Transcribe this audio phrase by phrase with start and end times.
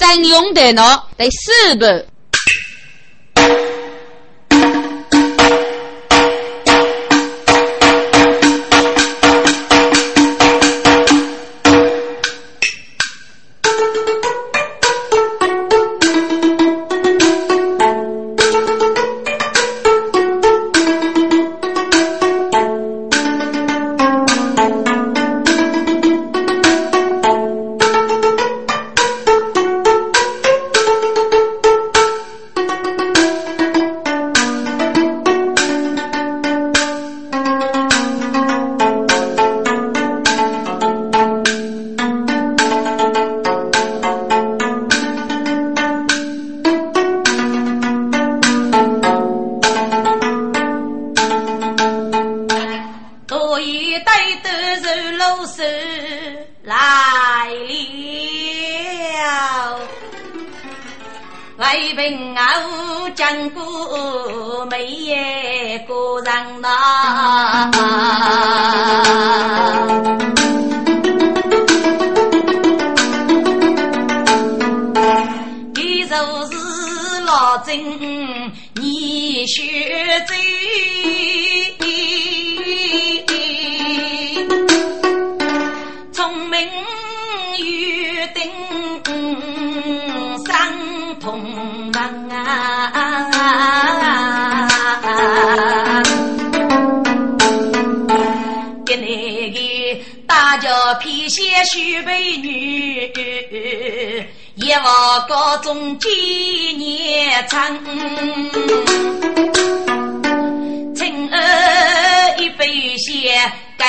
[0.00, 1.84] 占用电脑第四步。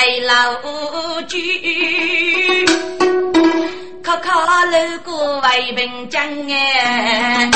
[0.04, 0.56] 为老
[1.28, 2.66] 举，
[4.02, 4.30] 可可
[4.66, 7.48] 路过为凭江哎，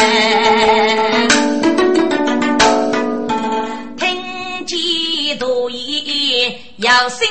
[3.99, 7.27] 听见多疑要生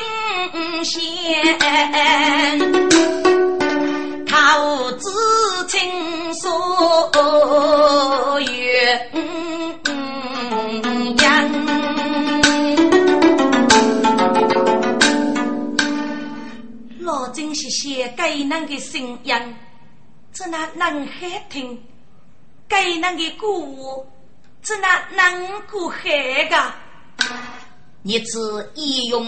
[0.84, 1.01] 险，
[4.28, 5.07] 他无知
[5.69, 5.79] 轻。
[17.35, 19.18] 真用的呢，得四步。
[20.75, 21.84] 能海听，
[22.68, 24.06] 该那个歌，
[24.63, 26.74] 只那能过海个。
[28.01, 28.40] 你只
[28.75, 29.25] 一用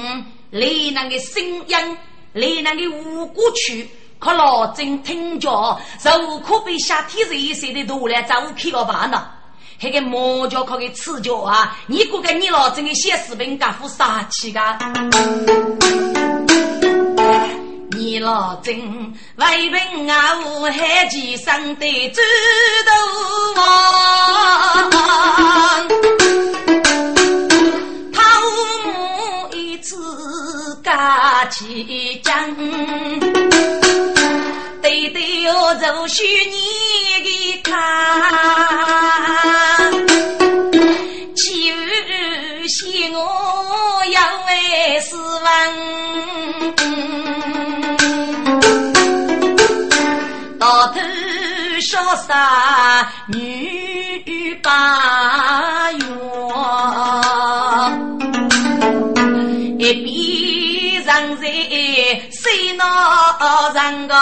[0.51, 1.97] 来那个声音，
[2.33, 9.29] 来那个无歌曲，可老真听着，就可被夏天热热的多来，找我开个饭呢。
[9.79, 11.77] 那个毛脚可给刺脚啊！
[11.87, 14.59] 你估个你老真的写视频，干副杀气个。
[17.97, 18.75] 你老真
[19.37, 22.21] 为凭啊，武海其上的猪
[22.85, 22.91] 头
[23.55, 23.65] 王，
[28.13, 29.95] 他母一次
[30.83, 32.55] 架起将，
[34.83, 36.55] 对对我就许你
[37.23, 37.73] 的看，
[41.35, 41.73] 岂
[42.67, 45.47] 是我要为死亡？
[50.87, 50.99] 头
[51.79, 56.05] 潇洒女八月，
[59.79, 61.43] 一边人在
[62.31, 62.83] 水闹
[63.73, 64.15] 人高。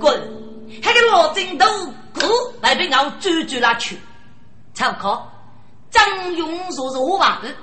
[0.00, 0.04] 滚！
[0.82, 1.66] 那个老金都
[2.14, 2.22] 过
[2.60, 3.98] 来被我追追拉去，
[4.74, 5.30] 参考
[5.90, 7.54] 张勇说是我娃子，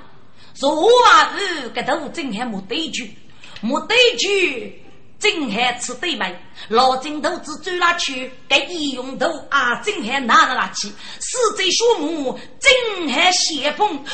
[0.54, 3.16] 说我娃子个头真还没对句。
[3.64, 4.84] 木对句，
[5.18, 6.38] 正还吃对门，
[6.68, 14.04] 老金头子追拉去，给义勇头啊，正还拿着拉去，四贼树木，正还写风。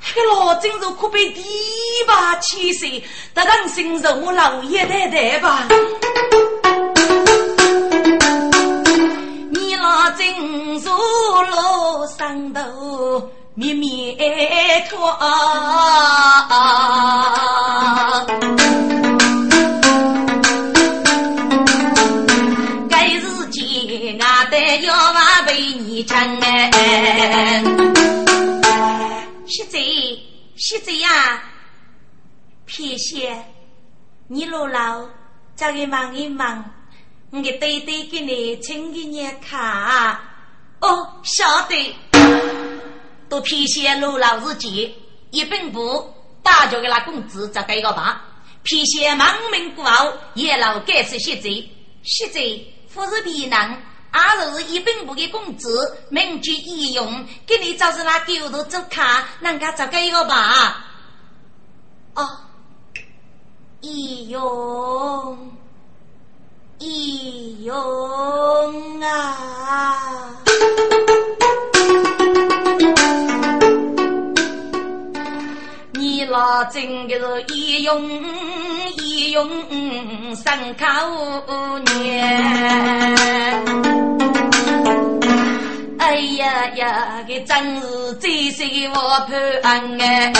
[0.00, 1.42] 这个老金头可被提
[2.06, 3.02] 拔起岁，
[3.34, 5.66] 得让心受我老爷太太吧。
[9.50, 10.96] 你老金坐
[11.42, 13.28] 楼上头。
[13.58, 14.14] 绵绵
[14.90, 15.16] 拖，
[22.90, 27.64] 该日间俺得要娃为你争哎！
[29.46, 30.20] 喜贼，
[30.56, 31.42] 喜贼呀！
[32.66, 33.42] 撇些，
[34.28, 35.00] 你老老
[35.54, 36.62] 再给忙一忙，
[37.30, 40.18] 我给对对给你请给你看。
[40.80, 41.96] 哦，晓得。
[43.36, 44.94] 都体现了老日节，
[45.30, 46.10] 一本部
[46.42, 48.24] 大家给那工资再给个吧，
[48.62, 51.70] 披线亡命过后，也老该是谢罪。
[52.02, 53.76] 谢罪，不是皮囊，
[54.10, 60.86] 而是一本部的工资，名具易用，给你找是那丢头做卡，人家找个一个吧。
[62.14, 62.26] 哦，
[63.82, 65.52] 易用，
[66.78, 70.40] 易用啊！
[75.92, 78.10] 你老真的是一勇
[78.98, 79.48] 一勇
[80.36, 80.84] 三口
[82.00, 83.16] 年，
[85.98, 89.26] 哎呀呀，这真是最谁我
[89.62, 90.32] 盼哎！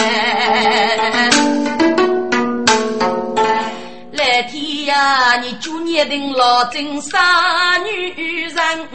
[4.11, 7.19] 来天呀，你祝年定老真生
[7.85, 8.87] 女人，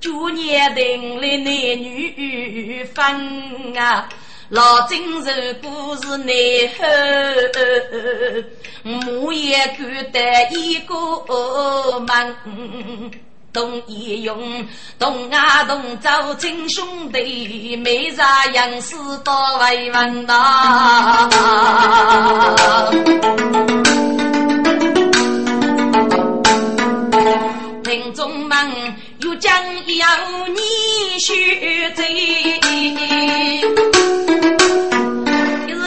[0.00, 1.46] 祝年定了男
[1.78, 4.08] 女分啊！
[4.48, 5.30] 老金寿
[5.62, 6.84] 故事内后，
[9.22, 10.20] 我也看得
[10.50, 10.94] 一个
[12.00, 12.34] 忙。
[13.52, 14.64] 东一勇，
[14.96, 18.94] 东啊东走亲兄弟，没啥样事
[19.24, 21.28] 多为问呐。
[27.82, 28.56] 听众们，
[29.40, 29.50] 将
[29.96, 30.06] 要
[30.48, 30.60] 你
[31.18, 32.04] 学醉。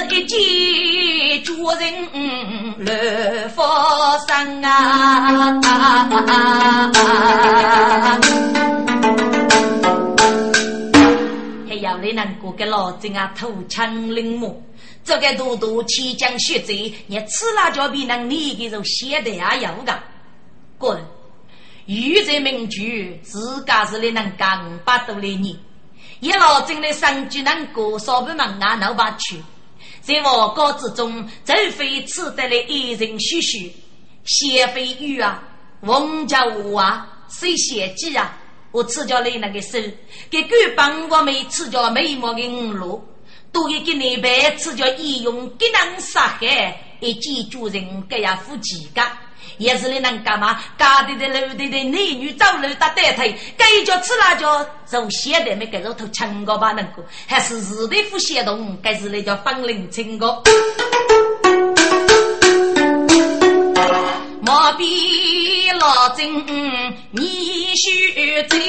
[0.10, 3.64] 一见主人来佛
[4.28, 5.60] 山啊！
[11.68, 14.62] 还要你能过个老精啊，土枪灵木，
[15.04, 19.94] 这个多多起将血贼，你吃辣椒比能你给肉写的啊有个
[20.78, 20.98] 滚！
[21.86, 25.60] 玉在名句，自家是你能干把多的你，
[26.22, 29.42] 一老精的三句能过，少不忙啊，闹把去。
[30.02, 33.72] 在我高之中，周非吃得了一人嘘嘘，
[34.24, 35.44] 谢飞玉啊，
[35.82, 38.38] 王家我啊，谁嫌弃啊？
[38.72, 39.78] 我吃掉你那个手，
[40.30, 43.06] 给狗帮我没吃掉眉毛的五路，
[43.52, 49.18] 多一个内白吃掉义勇，给人杀害，一见主人给呀夫妻家。
[49.58, 50.60] 也是你能干嘛？
[50.78, 56.72] 家里的楼的的男女走路打带腿，该叫吃辣椒，从现在没给肉头强过吧？
[56.72, 60.42] 能够还是日的不协同，该是那叫本领清高。
[64.42, 66.46] 莫比老郑，
[67.12, 68.60] 你须知，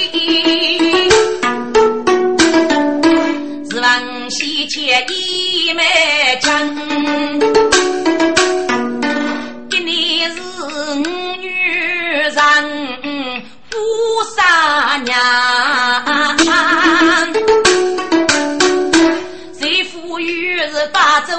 [3.70, 7.03] 是王西切一脉强。
[14.98, 15.16] 娘，
[19.58, 21.34] 谁富裕是八州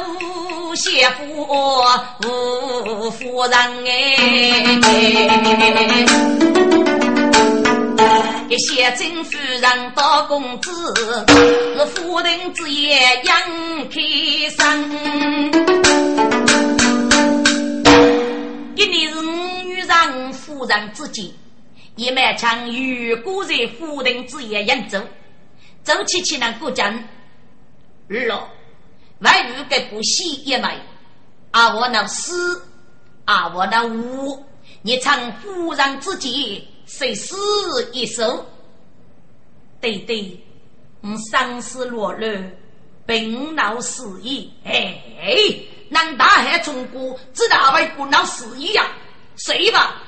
[0.75, 1.46] 媳妇
[2.22, 3.54] 夫夫人
[3.88, 4.80] 哎，
[8.50, 13.38] 给县政夫人打工资，是夫人之业养
[13.90, 14.02] 开
[14.57, 14.63] 生，
[18.75, 19.31] 一年是五
[19.63, 21.25] 女人夫人之间。
[21.95, 25.01] 一满枪与古人夫人之言应走，
[25.81, 27.07] 走起去那古镇，
[28.07, 28.50] 日了，
[29.19, 30.77] 外遇给不喜一枚，
[31.51, 32.62] 啊我那死，
[33.24, 34.45] 啊我那无，
[34.81, 37.35] 你唱夫人之计，谁死
[37.94, 38.45] 一手？
[39.80, 40.37] 对对，
[41.02, 42.28] 我生死落落，
[43.06, 45.02] 病闹死意，哎，
[45.87, 48.85] 南大海中国，知道为不闹死意呀？
[49.37, 50.02] 睡吧。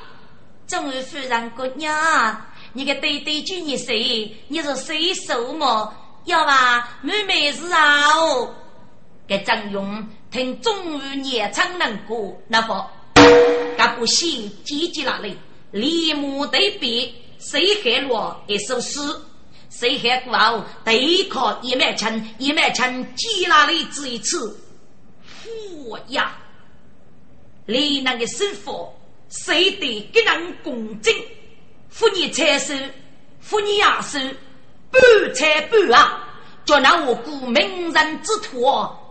[0.68, 4.36] 众位夫人姑娘，你个对对句你谁？
[4.50, 5.94] 你是谁手么？
[6.26, 8.54] 要吧，妹妹是啊哦。
[9.26, 12.74] 给张勇听中午年唱能歌，那不，
[13.78, 15.38] 他不信，积极那里，
[15.72, 19.00] 立马对比，谁害我一首诗，
[19.70, 24.60] 谁害过后对抗一枚枪，一枚枪击那里只一次，
[25.46, 26.38] 嚯呀！
[27.66, 28.94] 你那个师傅。
[29.29, 31.13] 谁得给人共振？
[31.89, 32.74] 妇女财手，
[33.39, 34.19] 妇女牙手，
[34.91, 35.01] 半
[35.34, 36.24] 财半啊！
[36.63, 38.63] 叫那我顾名人之徒，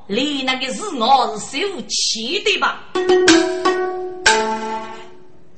[0.06, 2.84] 你那个是我是受气的吧？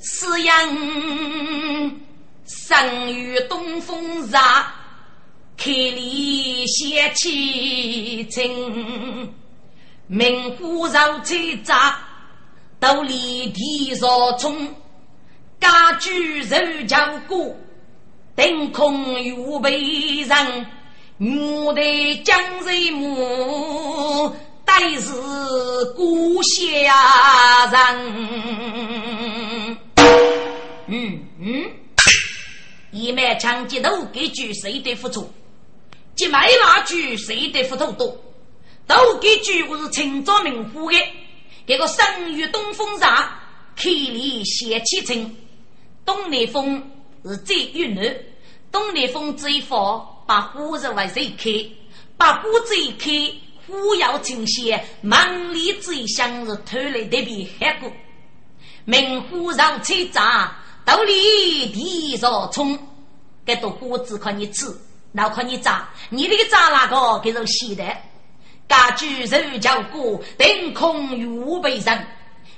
[0.00, 2.00] 是阳
[2.46, 4.32] 生于东风日，
[5.56, 9.34] 开里仙气清，
[10.06, 12.07] 明湖绕翠闸。
[12.80, 14.08] 斗里地上
[14.38, 14.75] 冲，
[15.61, 16.56] 家居受
[16.87, 17.56] 强过，
[18.37, 19.80] 腾空又被
[20.23, 20.66] 人，
[21.18, 24.32] 我的江水母
[24.64, 25.11] 但是
[25.97, 26.70] 故乡
[27.73, 27.78] 人。
[30.87, 31.70] 嗯嗯，
[32.92, 35.28] 一面枪击头给举谁的付出？
[36.14, 38.16] 即买那句谁的付出多？
[38.87, 40.97] 都给举我是清朝名府的，
[41.68, 43.28] 这个生于东风上，
[43.76, 45.37] 口里写气清。
[46.02, 46.82] 东南风
[47.22, 48.16] 是最运暖，
[48.72, 49.76] 东南风最发，
[50.26, 51.70] 把虎日为谁开？
[52.16, 53.10] 把虎子一开，
[53.66, 57.92] 虎要清鲜，满里最香是偷来的比黑过。
[58.87, 60.56] 明火上菜炸，
[60.87, 62.78] 豆里地上葱，
[63.44, 64.75] 这朵虎子靠你吃，
[65.12, 67.84] 那靠你炸，你那个炸那个给人洗的。
[68.68, 71.98] 家居肉叫过，腾空玉背上。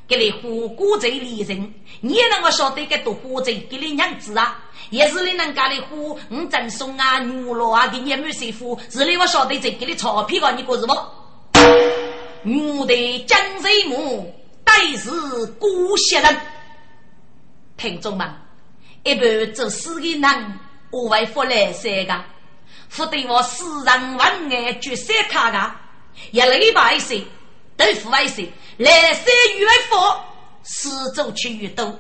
[0.09, 4.59] 给你火锅最厉人，你也能够晓得个多火贼给你娘子啊！
[4.91, 10.93] 也是你能家里火，五赠送啊，牛肉啊，给你满师傅，是你我晓得这给你钞票啊，你过是不？
[12.43, 14.35] 牛的江水母，
[14.67, 16.37] 乃是古血人。
[17.77, 18.29] 听众们，
[19.05, 20.59] 一般做事的人，
[20.91, 22.21] 我为福来三个，
[22.89, 25.73] 福得我私人文案绝三卡的，
[26.31, 27.25] 一礼拜岁，
[27.77, 28.53] 都付外岁。
[28.77, 29.27] 来三
[29.59, 30.21] 月佛，
[30.63, 31.99] 四周去越多，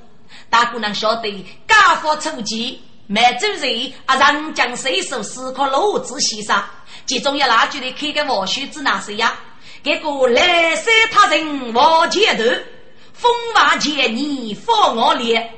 [0.48, 6.62] 大姑娘晓得家父出奇，满洲人啊，长江水手思考罗子先生，
[7.06, 9.38] 其中一那句的开个王须子那谁呀？
[9.82, 12.44] 结果来山他人往前头，
[13.12, 15.52] 风华前你放我脸，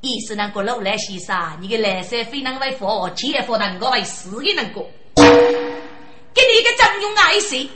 [0.00, 7.68] 意思那个路来先生，你个来三非能为佛，前佛能够为死的能够，给你一个张勇爱谁？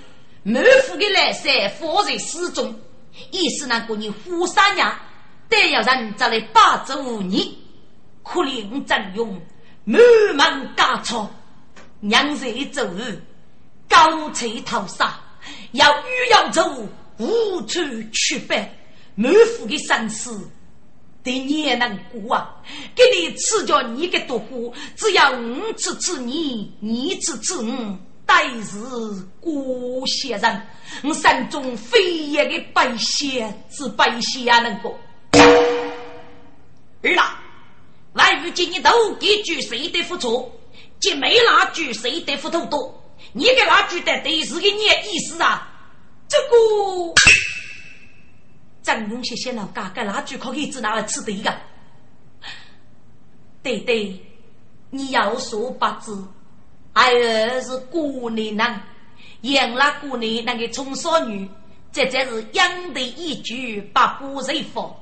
[0.48, 2.74] 满腹的来塞，放在诗中，
[3.30, 4.98] 意思那个你富三娘，
[5.46, 7.58] 但要人再来霸住你，
[8.22, 9.38] 可怜张勇
[9.84, 10.00] 满
[10.34, 11.30] 门家错，
[12.00, 13.04] 娘在走路，
[13.90, 15.20] 高吹逃杀，
[15.72, 16.88] 要欲要走，
[17.18, 17.80] 无处
[18.14, 18.70] 去奔，
[19.16, 20.50] 满腹的生死，
[21.22, 22.56] 对你也能过啊！
[22.94, 27.98] 给你赐教你个多苦，只要我支持你，你支持我。
[28.28, 28.78] 待是
[29.40, 30.66] 孤仙人，
[31.02, 34.98] 我山中飞叶的白仙，是白仙也能够。
[35.32, 37.40] 儿啊，
[38.12, 40.52] 万如今你都给举谁的付出，
[41.00, 43.02] 就没那举谁的付出多。
[43.32, 45.66] 你给那举的对是个你意思啊？
[46.28, 47.14] 这个
[48.82, 51.50] 张勇先生老家给那句可以只拿来吃的一个。
[53.62, 54.20] 对对，
[54.90, 56.22] 你要说八字。
[56.94, 58.80] 儿是姑娘呢，
[59.42, 61.48] 养了姑娘那个穷少女，
[61.92, 64.92] 这才是养的一句把不人放。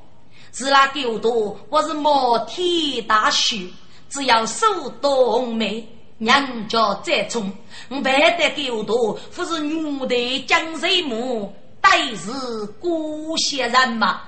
[0.52, 3.66] 是那狗多，我是冒天大雪，
[4.08, 4.66] 只要手
[5.02, 5.86] 动眉，
[6.18, 7.52] 娘家再冲，
[7.90, 12.32] 我白得狗多，不是女的江水母，待是
[12.80, 14.22] 姑仙人嘛？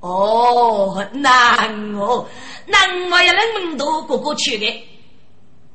[0.00, 2.26] 哦，难哦，
[2.66, 4.66] 难我要能门头过过去的。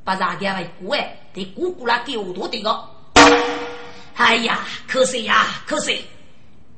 [0.04, 2.88] 把大家为姑哎，得姑姑来给我多的个。
[4.14, 6.04] 哎呀，可惜呀，可惜，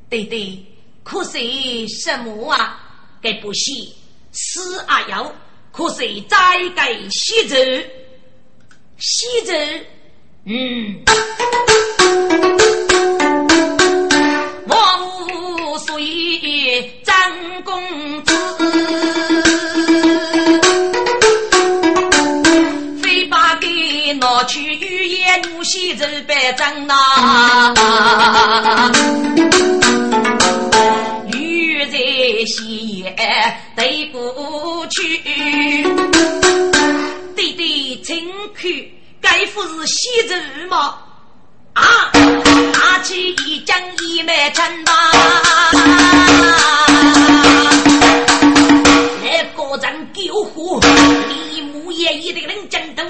[0.08, 0.64] 对对，
[1.02, 2.80] 可惜什么啊？
[3.20, 3.94] 给不惜
[4.32, 5.32] 死阿要，
[5.72, 6.36] 可惜再
[6.76, 7.56] 给西走，
[8.98, 9.52] 西走，
[10.44, 11.02] 嗯，
[25.34, 26.94] 玉叶女婿走百丈呐，
[31.32, 31.98] 玉在
[32.46, 33.04] 西
[33.74, 35.18] 对不去，
[37.34, 38.70] 弟弟请看，
[39.20, 40.34] 该不是西走
[40.68, 40.98] 吗？
[41.72, 41.82] 啊，
[42.72, 43.76] 拿起一将
[44.06, 44.92] 一枚钱呐，
[49.24, 50.78] 来个人救火，
[51.28, 53.02] 李木爷一的人战斗。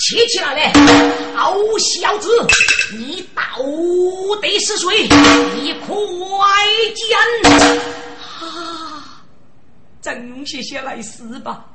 [0.00, 0.72] 起起来嘞！
[1.36, 2.30] 好小子，
[2.92, 3.42] 你到
[4.40, 5.02] 底是谁？
[5.54, 5.94] 你快
[6.96, 7.52] 讲！
[8.40, 9.22] 啊，
[10.00, 11.66] 张勇先生来死吧！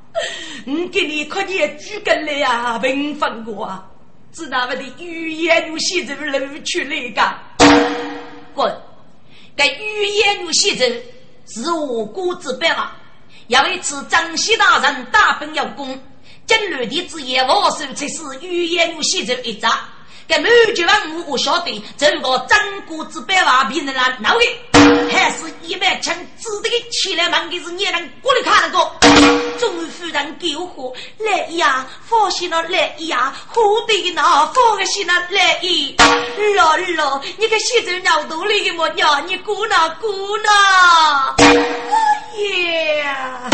[0.65, 3.85] 我给你快点举根来呀，平分过啊！
[4.33, 7.21] 知道我的语言如戏子露出来个？
[8.55, 8.75] 滚！
[9.55, 10.83] 该语言如戏子
[11.47, 12.97] 是我国之本啊！
[13.49, 16.01] 要一次张西大人大本要功。
[16.47, 19.79] 金乱的之言，我手才是语言如西走一扎。
[20.27, 24.45] 该满九万五，我晓得这个张国之百万别人来闹的，
[25.11, 28.91] 还是一百枪指的起来，忙的是你能过来看那个。
[29.59, 35.95] 总夫人救火来呀，放心了来呀，火的呢放心了来呀，
[36.55, 40.49] 老二老，你个现在脑洞里的么娘，你姑呢姑呢？
[41.37, 42.39] 哎
[42.97, 43.49] 呀，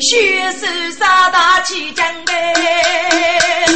[0.00, 0.66] 血手
[0.98, 3.66] 杀大旗将哎，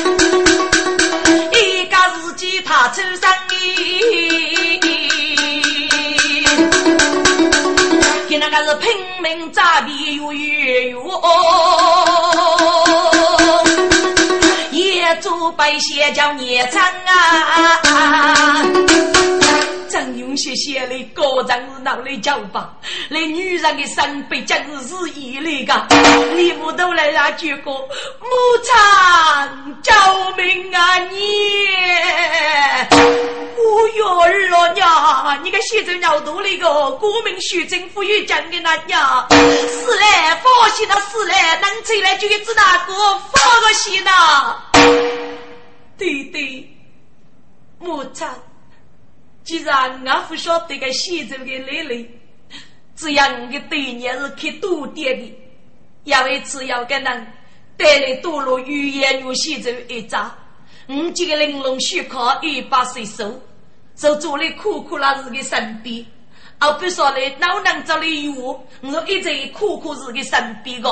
[1.52, 3.30] 一家自己他出生
[8.28, 8.90] 给那个是拼
[9.22, 10.96] 命诈骗又越狱，
[14.72, 18.62] 野猪白血叫孽障啊！
[20.00, 22.74] 张勇谢谢你，高长是闹来叫吧？
[23.10, 25.86] 那女人的身被将是一类的，
[26.34, 27.86] 你不都来让举个母
[28.64, 29.92] 亲救
[30.38, 31.18] 命啊你！
[33.58, 40.06] 我哟儿了娘，你个现在尿肚里个国民学政府有讲的那娘，是嘞，
[40.42, 42.94] 放心了是嘞，能出来就知那个
[43.34, 44.56] 放个心呐。
[45.98, 46.66] 对对，
[47.78, 48.26] 母亲。
[49.42, 52.08] 既然俺不晓得个西周的来历，
[52.94, 55.34] 只要你的对年是去多点的，
[56.04, 57.26] 因为只要给人
[57.76, 60.32] 带来多罗语言与西周一扎，
[60.88, 63.40] 五几个玲珑虚考一把岁数，
[63.96, 66.04] 就坐在苦苦那日的身边，
[66.58, 70.90] 而不说嘞老能这里有我，我一直苦苦日的身边个，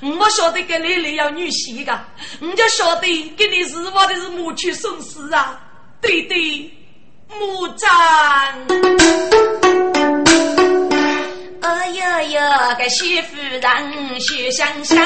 [0.00, 2.00] 我晓得跟你里要女婿个，
[2.40, 5.60] 我就晓得跟你是我的是母去送死啊，
[6.00, 6.70] 对对。
[7.28, 7.90] 木杖，
[11.60, 14.98] 哎呀呀，个媳妇人雪香香，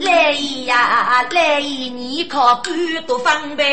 [0.00, 0.32] 来
[0.66, 3.66] 呀来，你可敢多方便？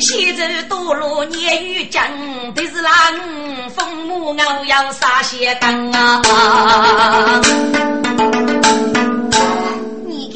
[0.00, 2.04] 西周多罗年与将，
[2.54, 2.92] 都是狼
[3.70, 6.20] 风母我要杀些干啊！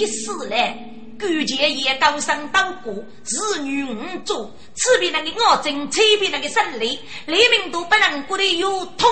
[0.04, 0.76] 死来，
[1.18, 9.08] 关键也高声当过，子女五族，此比那个我真，此比那个胜利，黎明都不能过得有通。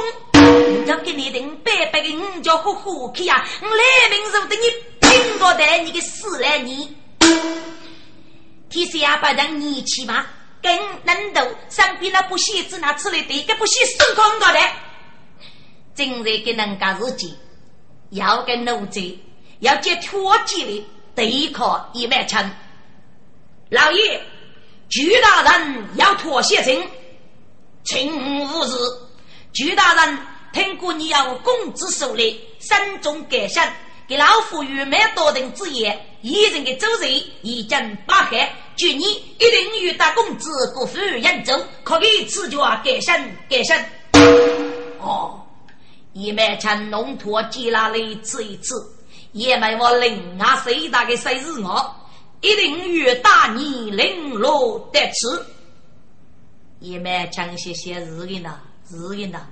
[0.86, 3.42] 要给你等白白的五叫呼呼去呀！
[3.62, 4.70] 我黎明如得你
[5.00, 6.94] 拼过的，你个死来你！
[8.68, 10.26] 天下不让你去吗？
[10.60, 14.60] 跟难斗，上边那不写字拿出来的，个不写手空过的。
[15.94, 17.34] 正在给人家日记，
[18.10, 19.00] 要跟奴才。
[19.64, 22.50] 要借脱节的对抗一万枪，
[23.70, 24.20] 老爷，
[24.90, 26.86] 朱大人要妥协成，
[27.82, 28.76] 请勿事。
[29.54, 30.18] 朱大人
[30.52, 33.72] 听过你要公子手里山中改善，
[34.06, 43.82] 给老夫与满多人之言，一人的周人已经八海，祝你一定与大公子过富扬州，可以赐教改善改善。
[45.00, 45.40] 哦，
[46.12, 48.74] 一万枪弄脱接那里吃一吃。
[49.34, 51.94] 也没我领啊，谁大的谁是我，
[52.40, 55.44] 一定与大你领落得吃。
[56.78, 59.46] 也没讲些些日的呢，日的呢，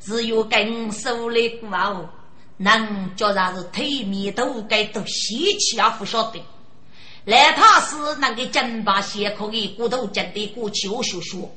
[0.00, 1.98] 只有更手的古话，
[2.58, 6.38] 能叫啥是腿面都该都稀奇啊，不晓得。
[7.24, 11.50] 来，他是那个真把些可以骨头真的过去我说说，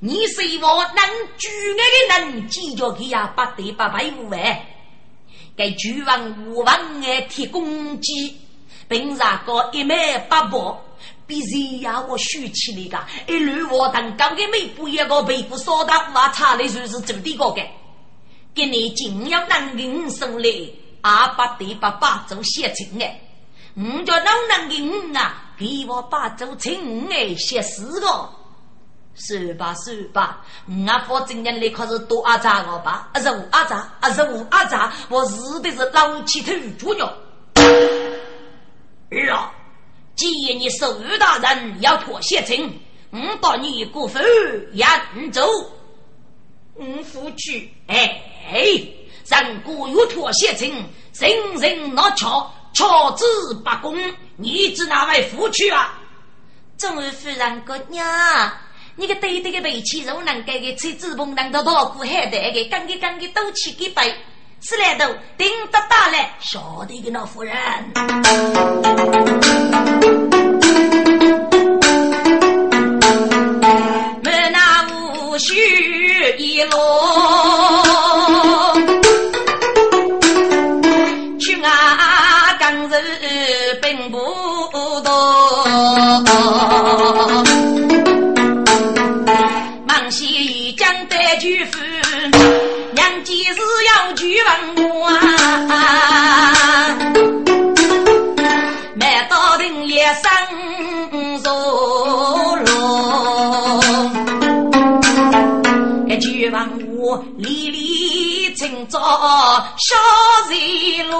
[0.00, 4.74] 你是我能举爱的能记着给呀，不得不佩服哎。
[5.58, 8.32] 给巨王无王爱提供给，
[8.86, 10.80] 并让个一枚八宝，
[11.26, 17.62] 比谁呀我竖起来个，一路我等高的每步一个背骨扫大瓦差的就是这么的个个，
[18.54, 23.20] 给你尽要能给手里阿爸对八八做写成哎，
[23.74, 28.37] 我叫老能给我啊，给我八做成哎写四个。
[29.18, 33.08] 是吧是吧，我佛今年你可是多阿杂我吧？
[33.12, 37.04] 啊是五阿杂，啊是五阿杂，我日的是老气头猪肉。
[39.10, 39.52] 儿啊，
[40.14, 42.72] 既然你是武大人要妥协成，
[43.10, 44.18] 我把你过府
[44.74, 44.88] 扬
[45.32, 45.48] 州，
[46.74, 50.68] 我夫去哎，人果有妥协成，
[51.18, 53.24] 人人拿巧，巧子
[53.64, 53.96] 不公，
[54.36, 55.98] 你知哪位夫去啊？
[56.76, 58.06] 众位夫人姑娘。
[59.00, 64.12] 你个对对个背气肉能给个吹纸棚能到稻谷海带个，刚给刚给都起个背，
[64.60, 65.06] 吃来都
[65.36, 67.54] 顶得大嘞，晓得个老夫人。
[74.24, 75.54] 门那无须
[76.38, 77.07] 一落，
[93.88, 94.48] 要拒问
[94.90, 95.06] 我
[95.72, 95.74] 啊，
[98.94, 100.30] 买到定也生
[101.42, 101.48] 如
[102.66, 102.68] 龙，
[106.08, 108.98] 一句问我里里清早
[109.78, 109.96] 小
[110.50, 111.18] 日落。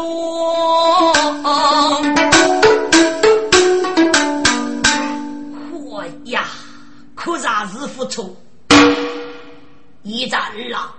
[7.14, 8.36] 可啥是付出？
[10.02, 10.94] 一战了，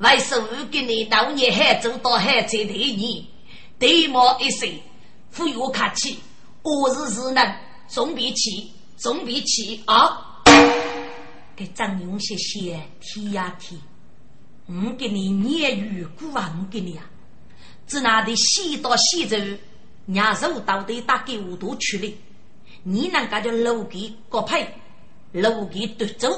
[0.00, 3.28] 为什么给你当年还走到海在对你？
[3.78, 4.66] 对毛一生，
[5.30, 6.18] 富有客气，
[6.62, 7.54] 我是只能
[7.86, 10.42] 总比起，总比起啊！
[11.54, 13.78] 给张勇谢谢提呀提，
[14.66, 15.26] 我给你
[15.58, 17.04] 言语古啊，我给你啊，
[17.86, 19.36] 只拿的西到西走，
[20.06, 22.10] 伢手到底打给我都去了，
[22.84, 24.66] 你能感觉楼给国配？
[25.32, 26.28] 路给夺走，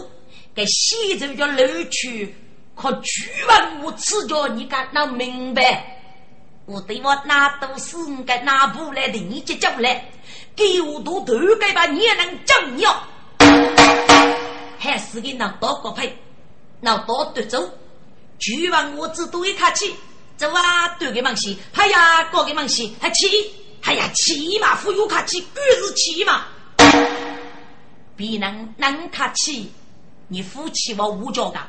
[0.53, 2.35] 给西走叫楼去，
[2.75, 5.99] 可居万无此叫你敢闹明白？
[6.65, 10.09] 我对我那都是你该拿不来的，你就叫来，
[10.55, 13.03] 给我都都该把你能整尿，
[14.79, 16.17] 还是给闹多个配，
[16.81, 17.69] 闹多夺走，
[18.39, 19.95] 居万我只多一卡气，
[20.37, 23.29] 走啊，多给忙西，哎呀，高给忙西，还气，
[23.83, 26.45] 哎呀，气嘛，富有卡气，鬼是气嘛。
[28.17, 29.73] 必能能客气，
[30.29, 31.67] 你夫妻我无交噶。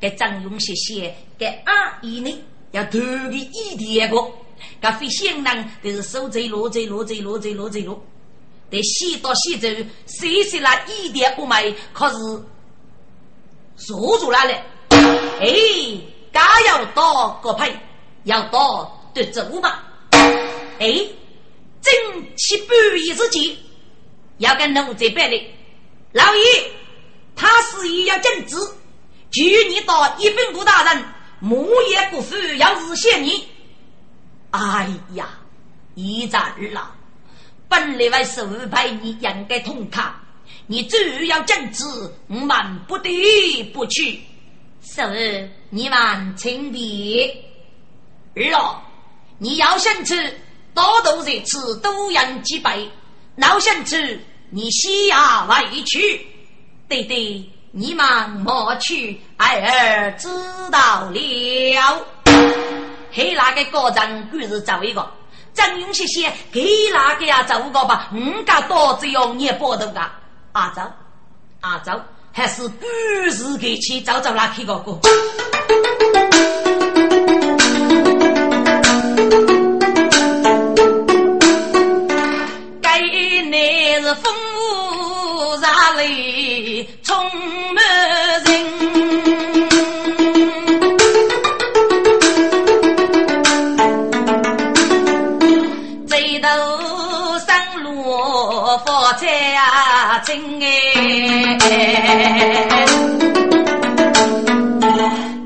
[0.00, 2.98] 给张勇谢谢，给阿姨呢要投
[3.30, 4.16] 给一点个，
[4.80, 8.02] 噶非先人都是手贼罗贼罗贼罗贼罗贼罗，
[8.70, 9.68] 得西到西走，
[10.06, 12.16] 谁谁那一点不买，可是
[13.76, 14.62] 锁住了嘞。
[15.40, 16.00] 哎，
[16.32, 17.74] 家要到个配，
[18.24, 19.80] 要到得走嘛。
[20.78, 21.06] 哎，
[21.82, 21.92] 正
[22.36, 22.68] 七半
[23.04, 23.56] 夜之间。
[24.38, 25.54] 要跟奴才办的，
[26.12, 26.72] 老爷，
[27.36, 28.56] 他是也要正直。
[29.30, 31.04] 据你到一分部大人，
[31.38, 33.46] 母也不服，要日谢你。
[34.50, 35.28] 哎呀，
[35.94, 36.90] 一战了，
[37.68, 40.20] 本来为是派你应该通卡，
[40.66, 41.84] 你只要正直，
[42.28, 44.20] 我们不得不去。
[44.82, 47.44] 是你们请别。
[48.34, 48.82] 二
[49.38, 50.40] 你要想吃，
[50.74, 52.90] 多多热吃，多养几倍。
[53.36, 54.20] 老想吃。
[54.52, 56.26] 你西呀委屈，
[56.88, 60.28] 对对，你们莫去，儿儿知
[60.72, 62.04] 道了。
[63.12, 65.08] 嘿，那个高人故事找一个，
[65.54, 70.10] 张勇谢谢，给那个呀找个吧，五家多只要你报头噶。
[70.50, 70.82] 阿走
[71.60, 71.92] 阿走，
[72.32, 72.84] 还是故
[73.30, 74.98] 事给去找找那去个个。
[84.22, 87.16] 风雾杂里充
[99.10, 101.66] 发财啊，真哎，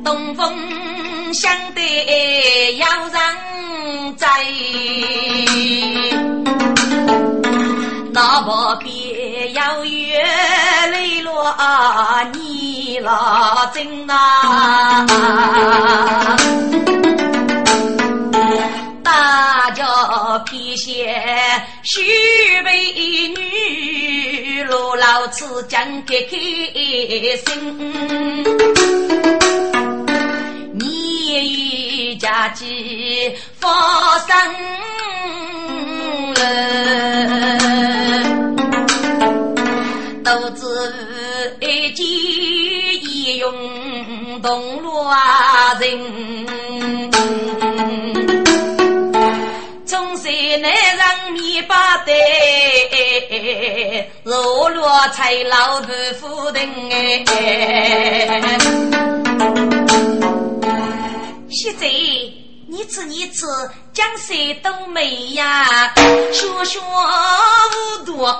[0.04, 4.28] 东风相对要人在。
[8.12, 8.50] 那不
[8.84, 10.22] 边要月
[10.92, 11.56] 泪落
[12.34, 15.06] 你老真啊！
[19.04, 19.84] 大家
[20.46, 21.14] 偏些
[21.82, 22.02] 许
[22.64, 22.90] 美
[23.28, 26.36] 女，罗老子讲开开
[27.36, 27.46] 心。
[30.72, 34.34] 你家鸡发生
[36.34, 36.40] 了。
[40.24, 40.64] 都知
[41.60, 47.03] 一见一用动乱人，
[50.54, 52.12] 从山南上面把带，
[54.22, 55.88] 落落才老不
[56.20, 57.24] 夫人哎，
[61.50, 61.88] 现在。
[62.66, 63.46] 你吃你吃，
[63.92, 65.92] 江山都美呀，
[66.32, 68.36] 学学无多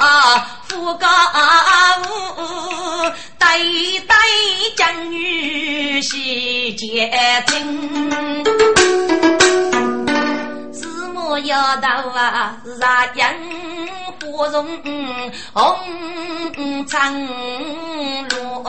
[0.69, 1.07] 富高
[1.99, 2.05] 武，
[3.39, 3.59] 代
[4.09, 4.17] 代
[4.77, 7.13] 将女婿结
[7.47, 9.44] 亲。
[11.25, 12.55] 什么要到啊？
[12.79, 13.33] 啥样
[14.21, 14.67] 花容
[16.55, 17.27] 红长
[18.29, 18.63] 罗。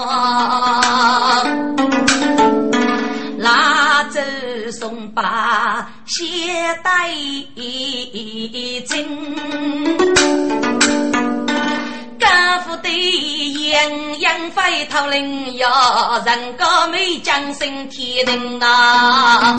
[3.39, 4.21] 拉走
[4.71, 6.23] 送把携
[6.81, 7.09] 带
[8.87, 9.05] 真，
[12.17, 12.25] 各
[12.65, 15.67] 府的鸳鸯飞头领呀，
[16.25, 19.55] 人高美将升天人啊！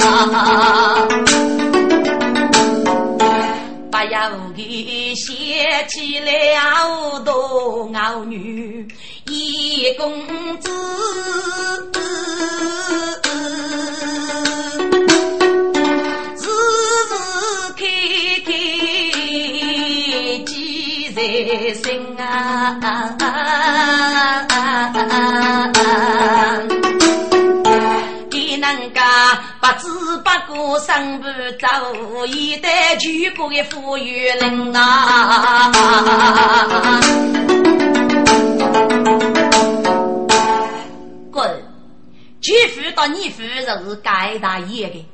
[3.96, 8.86] 不要给写起了多傲女
[9.24, 10.70] 一公子。
[21.74, 23.16] 心啊！
[28.74, 29.00] 你能家
[29.60, 31.26] 不知不觉生不
[31.58, 35.70] 走，一代举国的富裕人啊！
[41.30, 41.62] 滚！
[42.40, 45.06] 举夫到你夫就是该大爷的，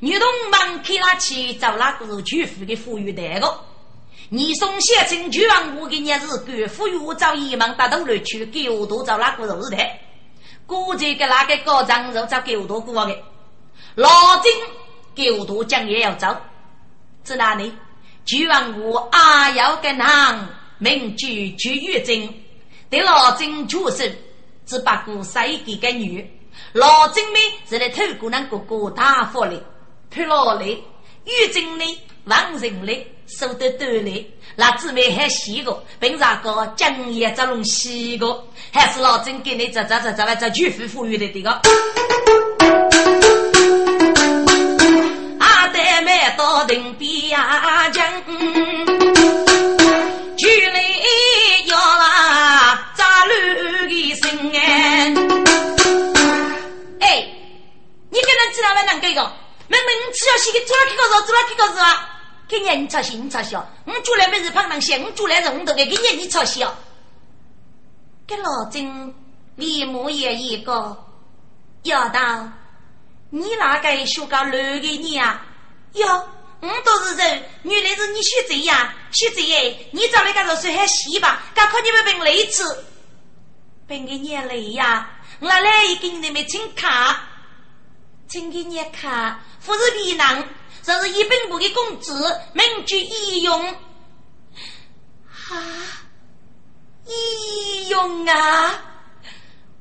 [0.00, 3.60] 女同门开拉去找那个是举夫的富裕代个。
[4.28, 9.76] 你送县城去往我给你是官府又找一门大头来去给我多找那个肉的，
[10.66, 13.16] 估计给那个高长肉找给我多过的，
[13.94, 14.52] 老金
[15.14, 16.36] 给我多讲也要走，
[17.22, 17.72] 在哪里？
[18.24, 20.48] 去往我阿要跟男
[20.78, 22.44] 名居居月金，
[22.90, 24.04] 对老金出手，
[24.66, 26.28] 只把过塞给个女，
[26.72, 29.62] 老金呢是来透过那哥哥大福的，
[30.10, 30.84] 配老的
[31.26, 31.84] 月金呢
[32.24, 33.06] 王人的。
[33.28, 41.50] 手得锻炼，那姊妹还洗过，平常个江也这种洗过，还是老郑给你这这这这来这巨富富裕的这个。
[45.40, 47.36] 阿呆妹到定边
[47.92, 48.24] 疆，
[50.36, 50.78] 距离
[51.66, 53.32] 要啦扎路
[53.88, 55.12] 的心哎。
[57.00, 57.28] 哎，
[58.08, 58.86] 你跟人知道没？
[58.86, 59.32] 能给个？
[59.82, 62.20] 妹妹，你只要洗个，做了几个肉，做了几个肉啊？
[62.48, 63.66] 今年你操心，你操心哦！
[63.86, 66.72] 我煮来没是胖东西，我煮来是我都给今年你操心哦。
[68.26, 69.14] 给老郑
[69.56, 70.96] 立马也一个
[71.82, 72.48] 要道，
[73.30, 75.44] 你哪个学个男的你啊？
[75.94, 76.28] 哟，
[76.60, 81.42] 我都是人，原来是你学这样，学这样，你找那个热水还洗吧？
[81.54, 82.62] 刚看你们病累吃，
[83.88, 85.10] 病给你累呀！
[85.40, 87.28] 我来一给你们请卡，
[88.28, 90.44] 请给你卡，不是皮囊。
[90.82, 92.12] 这是一本部的工资，
[92.52, 93.66] 名具医用。
[95.48, 95.56] 啊，
[97.06, 98.82] 医用啊！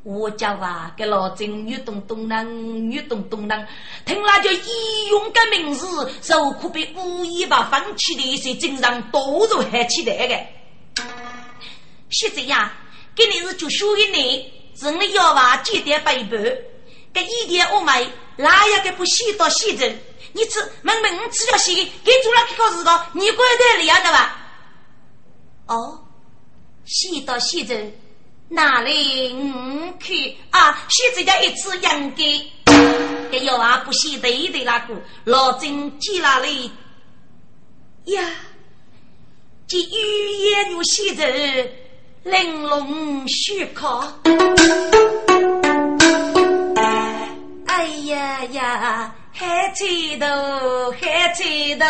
[0.04, 3.68] 我叫啊，给老郑越动动人，越动动人，
[4.06, 11.04] 听那叫医用的名字，就可被无意把放弃的一些精神都都喊起来的。
[12.12, 12.74] 现在呀，
[13.16, 16.58] 给你是就属于你，是你要话简单背叛，
[17.16, 19.90] 给一点我买，哪一个不洗到洗着？
[20.34, 21.74] 你吃，明明你吃了些，
[22.04, 24.38] 给做了这个事个，你管得了的吧？
[25.68, 26.04] 哦，
[26.86, 27.74] 洗到洗着，
[28.50, 30.86] 哪里唔去啊？
[30.90, 32.52] 洗这家一次养给，
[33.32, 36.70] 给要啊不洗对的那个，老郑记哪里
[38.08, 38.30] 呀？
[39.70, 41.26] 这语言又洗着，
[42.24, 44.04] 玲珑虚考。
[47.86, 49.14] 哎呀呀！
[49.32, 50.26] 海起头，
[51.00, 51.86] 海起头，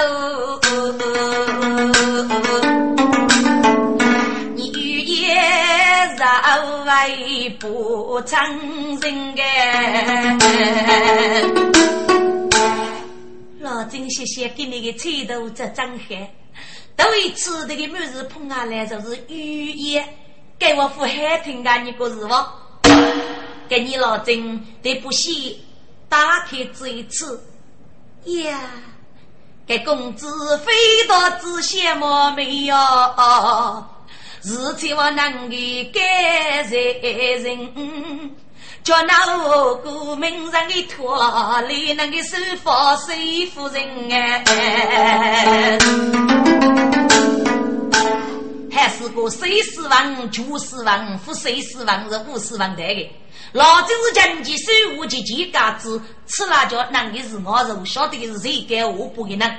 [4.55, 7.09] 你语言绕外
[7.61, 8.45] 不长
[8.99, 10.27] 人哎。
[13.61, 16.29] 老郑谢谢给你个吹头这张海，
[16.97, 20.05] 头一次这个每日碰下来就是语言，
[20.59, 22.27] 给我副海听啊，你个是不？
[23.69, 25.61] 给你老郑对不起。
[26.09, 27.43] 打开这一次
[28.25, 28.59] 呀，
[29.67, 30.71] 给公子飞
[31.07, 32.75] 到子羡慕没有？
[34.43, 36.03] 日前我能给感
[36.69, 38.35] 人，
[38.83, 43.07] 叫那我国名人的托里能给收发收
[43.53, 45.77] 夫人哎，
[48.71, 52.83] 还是个谁死亡就死亡，负谁死亡是五死亡的。
[53.55, 59.57] 老子是经济手无及几家子，吃辣椒难的是我肉，晓得的是谁给我不给人？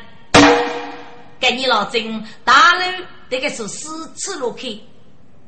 [1.40, 4.68] 给你老郑大楼这个是四次路口，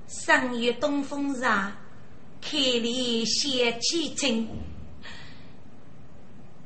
[0.07, 1.71] 三月东风上，
[2.41, 4.49] 开里写起青。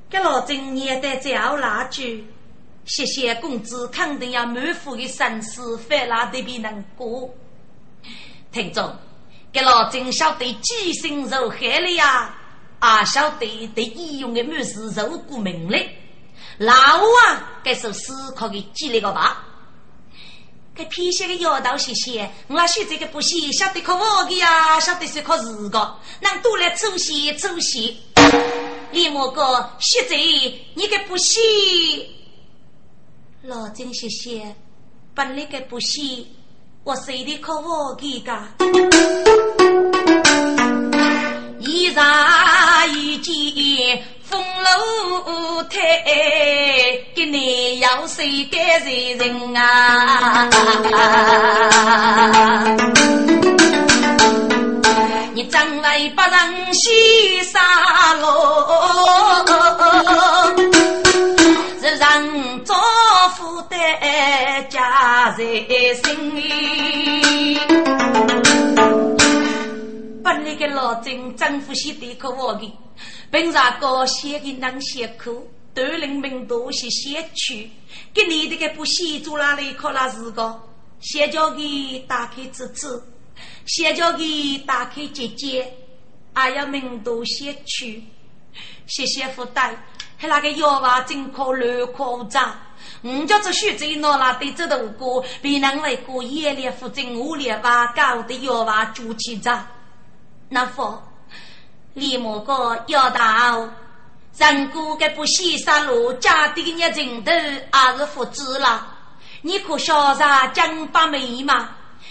[0.09, 2.25] 给老郑念的叫那句，
[2.85, 7.29] 谢谢公子肯定要满腹的心思，非拉得比能过。
[8.53, 8.97] 听众。
[9.53, 12.35] 给老郑晓得几心如海了呀！
[12.79, 15.89] 啊，晓得对医用的满是受过命令。
[16.59, 19.45] 老啊，该是思考的积累个吧？
[20.75, 28.01] 给偏些个妖道些些，我那学这个不习，晓得可我的呀，晓得是可是个，能多来出息出息。
[28.91, 30.17] 李莫哥，学这
[30.75, 31.41] 你个不习，
[33.43, 34.57] 老真些些，
[35.15, 36.35] 本来个不习，
[36.85, 38.37] 我谁的可我的噶？
[41.61, 44.03] 一茶一见。
[44.25, 45.79] 风楼台，
[47.15, 50.49] 给你要谁给谁人啊？
[55.35, 57.61] 你将来不让西沙
[58.15, 59.45] 落，
[65.33, 65.45] 在
[66.03, 67.59] 心里。
[70.23, 72.73] 把那个老郑丈夫写的可我的。
[73.31, 77.71] 本啥个写的难写苦，都人民都是写去，
[78.13, 80.63] 给你这个不写做哪里可那是个？
[81.01, 83.03] 写叫给打开支持，
[83.67, 85.73] 写叫给打开姐姐，
[86.33, 88.05] 还要民都写去，
[88.87, 89.75] 谢谢福袋，
[90.17, 92.61] 还那个药娃真可乱可杂，
[93.03, 99.67] 我叫这学在拿那对这头过，别人为过夜里负责我里把搞的药娃煮起着，
[100.49, 101.03] 那否？
[101.95, 103.69] 李莫哥要到，
[104.39, 107.33] 人过个不洗杀路，家的日人头
[107.71, 108.87] 还是复制了。
[109.43, 111.71] 你可潇洒江八妹吗？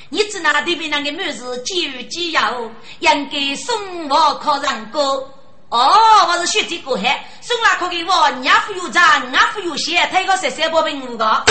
[0.09, 5.40] 你只拿对面那个妹子几有几要，应该送我考人过。
[5.71, 11.45] 哦，我是学这个还送那考给我，你富有账，你富有写，他一个十三包平五个。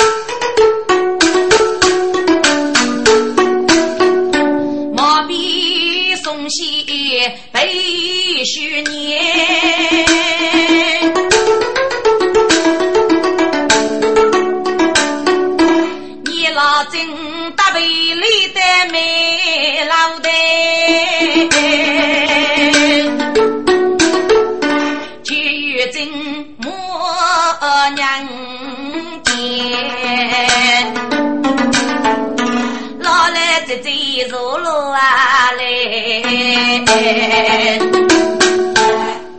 [36.95, 37.79] 来。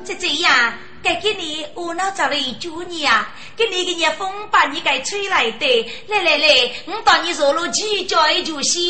[0.05, 5.91] 这样，该给你我老早了一九年啊，给你个热风把你给吹来的。
[6.07, 8.81] 来来来，我帮你坐了几脚一就行。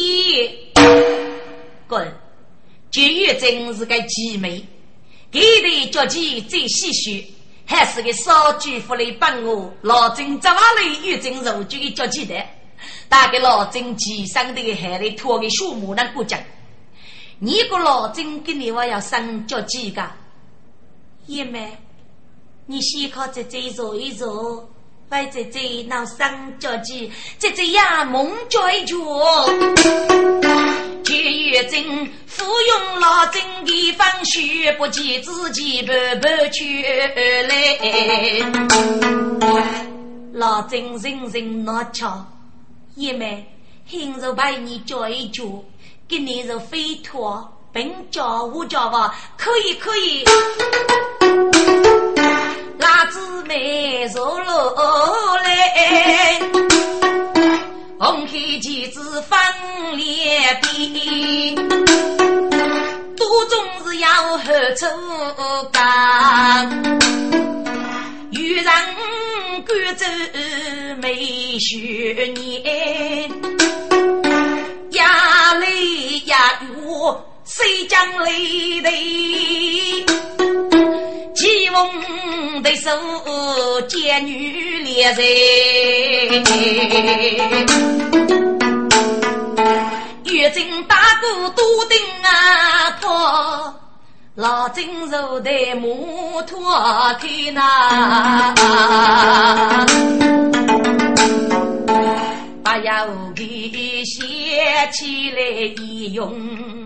[1.87, 2.13] 滚！
[2.91, 4.61] 绝月真是个奇美，
[5.31, 7.25] 给的脚气最唏嘘，
[7.65, 9.71] 还是个少主妇来帮我。
[9.81, 12.35] 老郑这瓦里月真肉就一脚气的，
[13.07, 16.37] 打给老郑骑上的海里拖个树木那过江。
[17.43, 20.07] 你个老郑给你我要生脚气个。
[21.25, 21.71] 爷们，
[22.67, 24.69] 你先靠姐姐坐一坐，
[25.09, 28.95] 为姐姐闹上脚气，姐姐呀梦叫一觉。
[31.03, 31.83] 就月正
[32.27, 37.79] 服用老针的方血，不见自己白白去来。
[40.33, 42.23] 老针人人拿巧，
[42.93, 43.43] 爷们，
[43.89, 45.63] 今日为你叫一叫，
[46.11, 47.49] 给你是飞脱。
[47.71, 50.25] 本叫我叫吧，可以可以。
[52.77, 56.41] 辣子妹坐落来，
[57.97, 59.39] 红黑旗子分
[59.95, 61.55] 列边，
[63.15, 64.85] 多种是要何处
[65.71, 65.81] 讲？
[68.31, 70.05] 有人赶走
[70.97, 73.31] 梅雪年，
[77.53, 78.31] 谁将来
[78.81, 78.89] 的？
[81.33, 82.89] 吉翁的手
[83.89, 85.25] 见女恋人，
[90.23, 93.75] 月正大鼓多顶啊破，
[94.35, 96.63] 老金手的木托
[97.19, 98.55] 开那，
[102.63, 105.41] 把腰给写起来
[105.83, 106.80] 一用。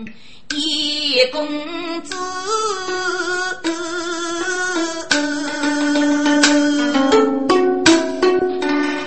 [0.58, 1.46] 一公
[2.02, 2.16] 子，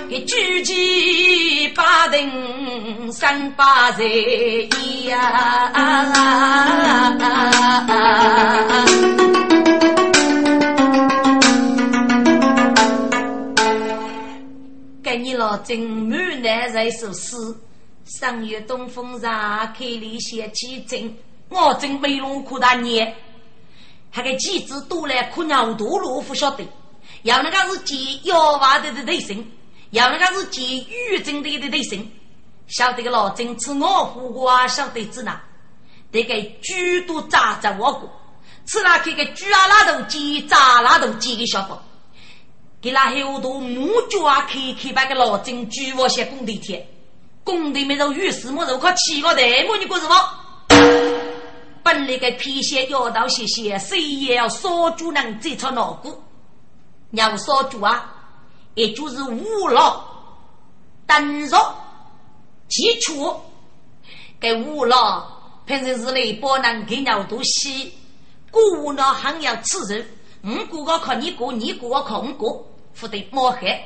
[0.08, 4.04] 一举起八等三八在
[5.06, 5.72] 呀，
[15.02, 17.36] 给你老郑满男人首诗，
[18.04, 21.12] 上月东风上，开里写起真。
[21.50, 23.14] 我真没龙苦大年，
[24.14, 26.64] 那个机子多来苦鸟多路不晓得，
[27.22, 29.52] 要那个是见妖娃的的内心，
[29.90, 32.10] 要那个是见玉真的的内心。
[32.68, 35.42] 晓得个老郑吃我胡瓜，晓得子哪？
[36.12, 36.72] 得给猪
[37.06, 38.08] 都炸在我过，
[38.64, 41.82] 吃那这个猪啊拉头鸡，炸拉头鸡的小宝，
[42.80, 46.88] 给那很多木脚啊，开开把个老郑猪窝些工地贴，
[47.42, 51.29] 工地没有雨丝，没有靠七个台，么你过什么？
[51.82, 56.22] 本来个皮鞋要到些些，谁也要烧猪能最出脑骨，
[57.12, 58.12] 要烧猪啊，
[58.74, 60.04] 也就是五老
[61.06, 61.58] 灯肉。
[62.68, 63.34] 基础
[64.38, 65.26] 给五了，
[65.66, 67.92] 平时日里不能给鸟都洗，
[68.48, 70.04] 过呢还要吃肉。
[70.44, 72.64] 五过个靠你过，你过个靠我过，
[72.94, 73.82] 不得抹黑。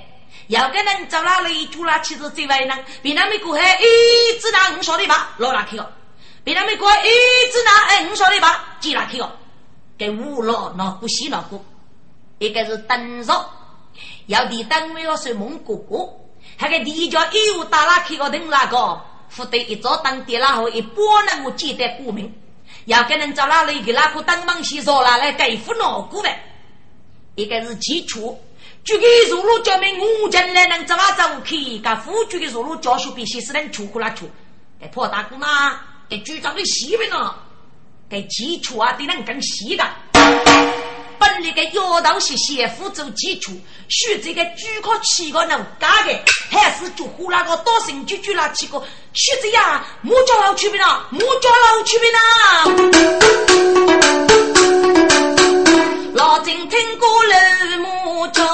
[0.49, 2.85] 要个人找哪里煮了，其实最为难。
[3.01, 5.31] 别那没过海，一只拿五晓得吧？
[5.39, 5.87] 老哪去哦？
[6.45, 7.09] 别那没过海，一
[7.51, 8.77] 只拿哎五晓得吧？
[8.79, 9.33] 几哪去哦？
[9.97, 11.59] 给五了，那不洗那个，
[12.39, 13.45] 一个是灯肉，
[14.27, 16.07] 要地单位要是蒙哥哥。
[16.59, 19.01] 那个地叫一五打拉开个灯那个，
[19.35, 22.33] 不得一早当爹然后一拨那我记得过名，
[22.85, 26.45] 要给人找哪里给那个当忙洗烧拿来盖副脑骨呗。
[27.37, 28.39] 一个是基础，
[28.85, 34.31] 举个入路教明五进来能走啊走去，噶辅助的入路教学比些是能出苦拉出，
[34.79, 37.35] 给破大姑嘛，给局长的细呗呢，
[38.11, 39.85] 给基础啊得能更细的。
[41.19, 43.53] 本来个腰刀是先辅助基础，
[43.89, 46.13] 学这个举考七个能干的，
[46.51, 48.79] 还是就胡那个多神举举那七个，
[49.15, 52.19] 学这呀，木脚老区别了，木脚老区别了。
[56.15, 58.45] 老郑听过了木脚，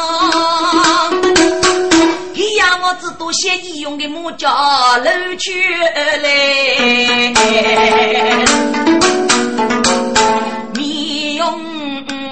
[3.18, 5.62] 多些医用的木脚老区
[5.95, 6.28] 来，
[10.74, 11.70] 你用。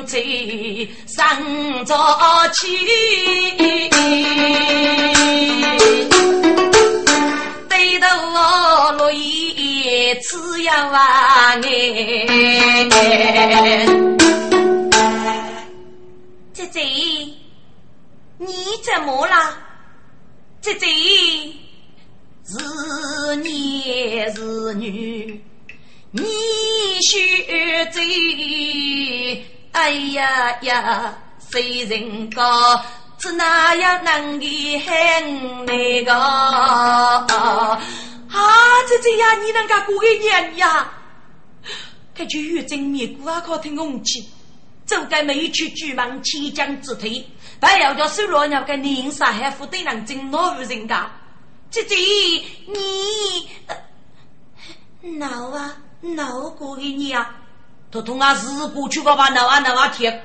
[0.08, 0.18] 在
[1.06, 1.94] 上早
[2.54, 2.66] 起，
[7.68, 8.06] 对头
[8.94, 10.98] 落叶吃呀哇
[11.56, 11.60] 哎！
[16.54, 16.80] 姐姐，
[18.38, 18.46] 你
[18.82, 19.67] 怎么了？
[20.68, 20.86] 姐姐，
[22.44, 22.58] 是
[23.36, 23.42] 男
[24.34, 25.42] 是女？
[26.10, 26.22] 你
[27.00, 29.42] 学最。
[29.72, 31.16] 哎呀呀，
[31.50, 32.84] 谁人高，
[33.16, 37.24] 只那样能的很那个啊！
[38.88, 40.92] 姐姐呀，你能够过一年呀？
[42.14, 44.28] 这就越正面过啊，靠听空气，
[44.84, 47.24] 走该没去举忙起将之推，
[47.60, 51.10] 不要叫收罗鸟个年杀还不得能进老夫人家。
[51.70, 51.96] 姐姐，
[55.02, 57.24] 你闹啊闹过一年。
[57.90, 58.34] 头痛啊！
[58.34, 60.22] 日过去个吧，闹啊闹啊贴。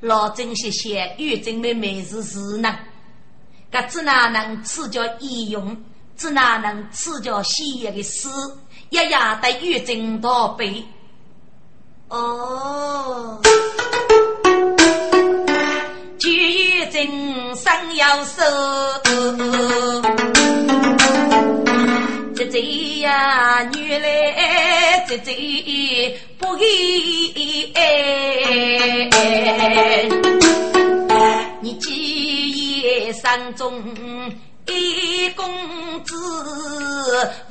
[0.00, 2.76] 老郑些些，玉珍妹妹是是呢，
[3.70, 5.80] 搿只哪能赐叫医用，
[6.16, 8.28] 只哪能赐叫西药的诗，
[8.90, 9.08] 一夜
[9.40, 10.84] 得玉珍倒背。
[12.08, 13.40] 哦，
[16.22, 17.04] 就玉珍
[17.56, 18.40] 生要瘦。
[22.36, 22.60] 姐姐
[23.00, 26.64] 呀，女来姐姐不给
[27.74, 29.08] 哎，
[31.60, 33.82] 你几爷山中
[34.68, 35.44] 一公
[36.04, 36.14] 子，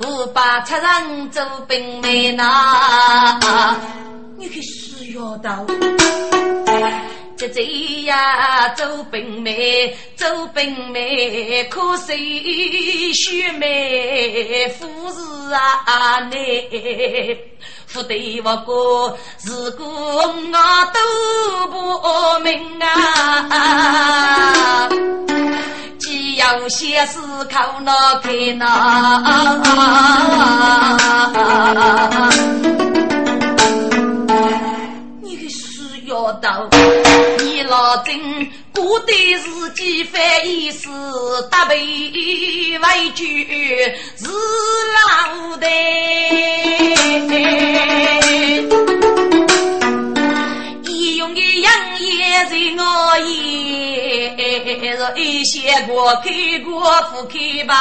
[0.00, 3.38] 五把出人做兵妹呐，
[4.38, 5.66] 你可是要到。
[7.42, 17.36] 姐姐呀，周兵妹，周兵妹，可惜须妹夫是啊内，
[17.92, 20.22] 不得我过，如果我
[20.94, 21.00] 都
[21.66, 21.74] 不
[22.44, 22.78] 明
[23.50, 24.88] 啊，
[25.98, 28.68] 只要先思考那开那。
[36.22, 36.68] 要到
[37.38, 38.16] 你老真
[38.72, 40.88] 过的自己反义是
[41.50, 42.78] 搭配委
[43.14, 43.44] 屈
[44.16, 44.28] 是
[44.94, 45.66] 老的，
[50.88, 55.58] 一用的养也在我也，若一些
[55.88, 56.30] 过开
[56.64, 56.70] 过
[57.10, 57.72] 不开吧。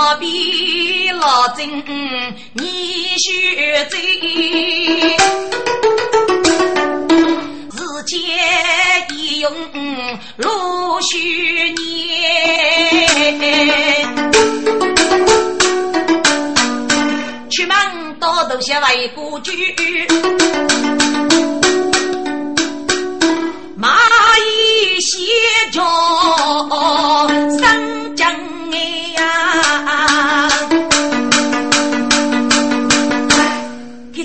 [0.00, 1.84] 老比老精
[2.54, 4.00] 你学精，
[7.68, 8.18] 日间
[9.14, 9.52] 一用
[10.38, 10.48] 如
[11.02, 11.18] 许
[11.72, 11.78] 年，
[17.50, 17.76] 出门
[18.18, 19.52] 到头学外国句，
[23.76, 23.98] 马
[24.38, 25.20] 衣鲜
[25.70, 25.78] 着
[27.58, 28.24] 三金
[28.72, 28.76] 哎
[29.14, 29.69] 呀。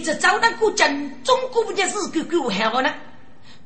[0.05, 2.93] 这招那古镇，中国不也是狗狗害我呢？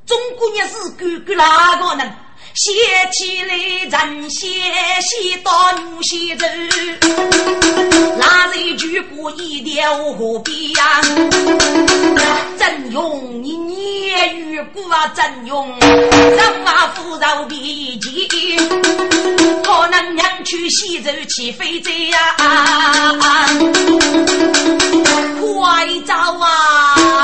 [0.05, 2.15] 中国也是狗狗哪个呢？
[2.59, 2.73] 写
[3.13, 4.49] 起来人写
[4.99, 6.45] 写到女写字，
[8.17, 11.01] 哪人举过一条河边呀？
[12.59, 18.27] 真用你念语过啊，真用让马夫饶笔记，
[19.63, 22.19] 可能娘去西走起飞贼呀？
[25.39, 27.23] 快走啊！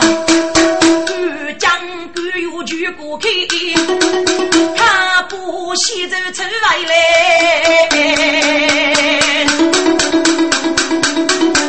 [1.09, 1.69] 欲将
[2.13, 4.14] 官有举过去。
[5.76, 6.93] 西走出来嘞，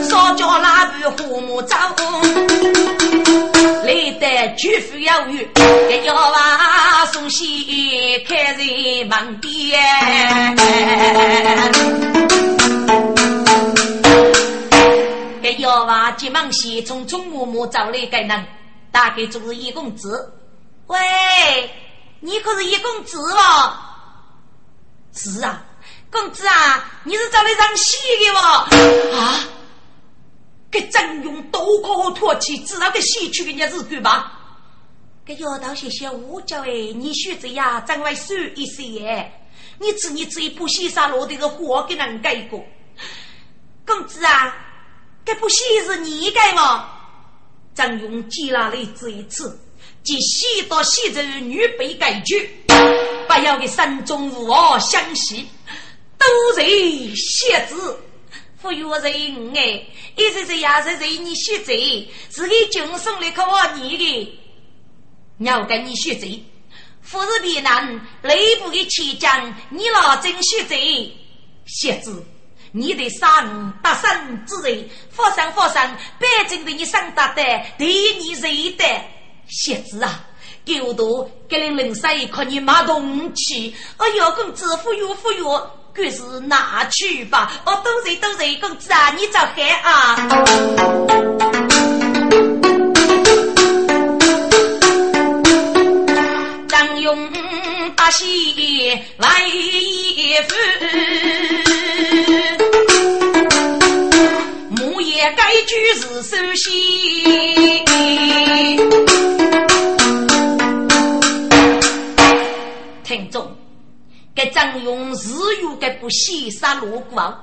[0.08, 1.74] 少叫拉布父母走，
[3.84, 5.44] 累得举夫要有，
[5.88, 9.82] 给要娃送喜开人门边，
[15.42, 18.46] 给要娃急忙西匆匆忙忙找来个人，
[18.92, 20.32] 大概就是一公子，
[20.86, 20.96] 喂。
[22.20, 23.72] 你可是一公子哦？
[25.16, 25.64] 是啊，
[26.10, 29.18] 公子啊，你是找来上戏的哦？
[29.18, 29.40] 啊，
[30.70, 34.32] 给张勇多可唾弃，知道个戏曲人家日干吧？
[35.24, 39.48] 给丫头些些误教哎，你学着呀，长来瘦一些哎，
[39.80, 42.62] 你知你这一部戏上落的个活给人改过？
[43.86, 44.54] 公子啊，
[45.24, 46.90] 这部戏是你改吗？
[47.74, 49.58] 张勇接了来这一次。
[50.02, 52.64] 即戏到西州女被改举，
[53.28, 55.46] 不要给山中无我相惜，
[56.18, 56.26] 都
[56.58, 58.00] 是写字。
[58.62, 59.12] 忽悠人
[59.54, 59.84] 哎，
[60.16, 61.72] 一直是也是人你写字，
[62.32, 64.40] 是给军送来考你的。
[65.38, 66.26] 要跟你学字，
[67.02, 70.74] 富士避难内部的旗将，你老真学字，
[71.66, 72.24] 写字，
[72.72, 77.42] 你得上大山之人，佛山佛山，北京的你上大的，
[77.78, 77.86] 对
[78.18, 78.84] 你谁的？
[79.48, 80.24] 写字啊，
[80.66, 83.72] 狗多给人零三一看你马东气。
[83.98, 87.52] 哎呦，公子忽悠忽悠，可是拿去吧。
[87.64, 90.16] 哦，都是都是，公子啊，你找黑啊。
[96.68, 97.30] 张勇
[97.94, 100.54] 把戏来一副，
[104.70, 107.84] 木叶该句是首席。
[113.16, 113.50] 听众，
[114.34, 117.34] 给张勇日有给不西沙路过，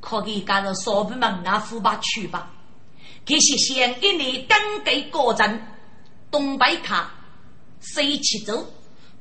[0.00, 2.50] 可以加入少部门啊，副把去吧。
[3.26, 5.60] 这些县一年刚给高镇
[6.30, 7.10] 东北卡
[7.80, 8.66] 西七州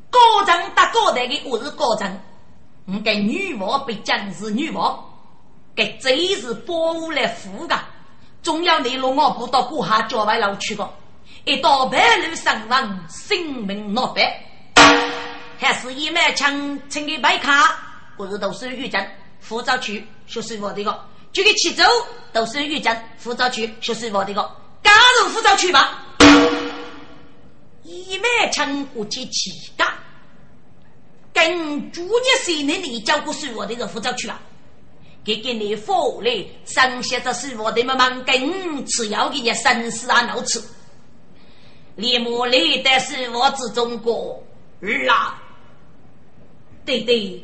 [0.09, 2.21] 高镇打高台的我是高镇，
[2.85, 5.03] 我给女王被讲是女王，
[5.75, 7.77] 给这是保护来护的，
[8.41, 10.89] 重要内容我不到过下郊外老去的，
[11.43, 14.41] 一到半路上亡，性命难白。
[15.57, 17.77] 还是一买枪，请给买卡，
[18.17, 18.99] 或者都是预警，
[19.47, 21.83] 护照区就是我的个，就给骑走
[22.33, 22.91] 都是预警，
[23.23, 24.41] 护照区就是我的个，
[24.83, 24.91] 加
[25.21, 26.01] 入护照区吧。
[27.83, 29.85] 一买枪过去骑的，
[31.33, 34.39] 跟主业谁能你交过是我的个护照区啊？
[35.23, 40.61] 给给你发来，剩下的是我的妈妈跟吃药给你生死啊闹吃，
[41.95, 44.43] 立马来的是我之中国
[44.81, 45.41] 儿啊！
[46.85, 47.43] 对对，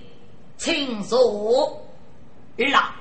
[0.57, 1.81] 请坐。
[2.57, 2.95] 儿啊，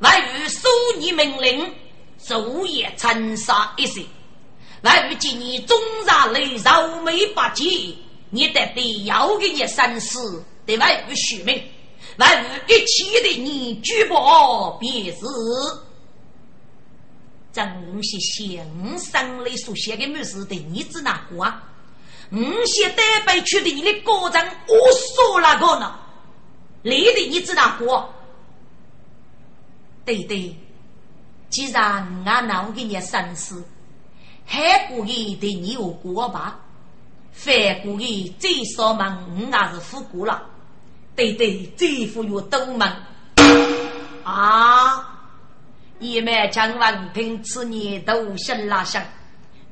[0.00, 0.68] 外遇收
[0.98, 1.74] 你命令，
[2.22, 4.02] 昼夜沉杀一些。
[4.82, 7.64] 外遇今年终日内绕眉八戒，
[8.30, 11.62] 你得必要给你生死，对外遇续命。
[12.18, 15.20] 外遇一起的你举报便是。
[17.52, 17.64] 正
[18.02, 18.66] 是先
[18.98, 21.62] 生的所写的没事的，你知哪个啊？
[22.34, 24.74] 五些代表区的你的高层，我
[25.32, 25.94] 说那个呢？
[26.82, 28.12] 你的你知道过？
[30.04, 30.54] 对对，
[31.48, 33.64] 既然俺那我给你生死，
[34.44, 36.58] 还故意对你有过吧？
[37.32, 40.42] 反故意最少嘛，我也是富过了。
[41.16, 42.96] 对对，最富有多嘛？
[44.24, 45.10] 啊！
[46.00, 49.02] 一满将王听此年都心拉想，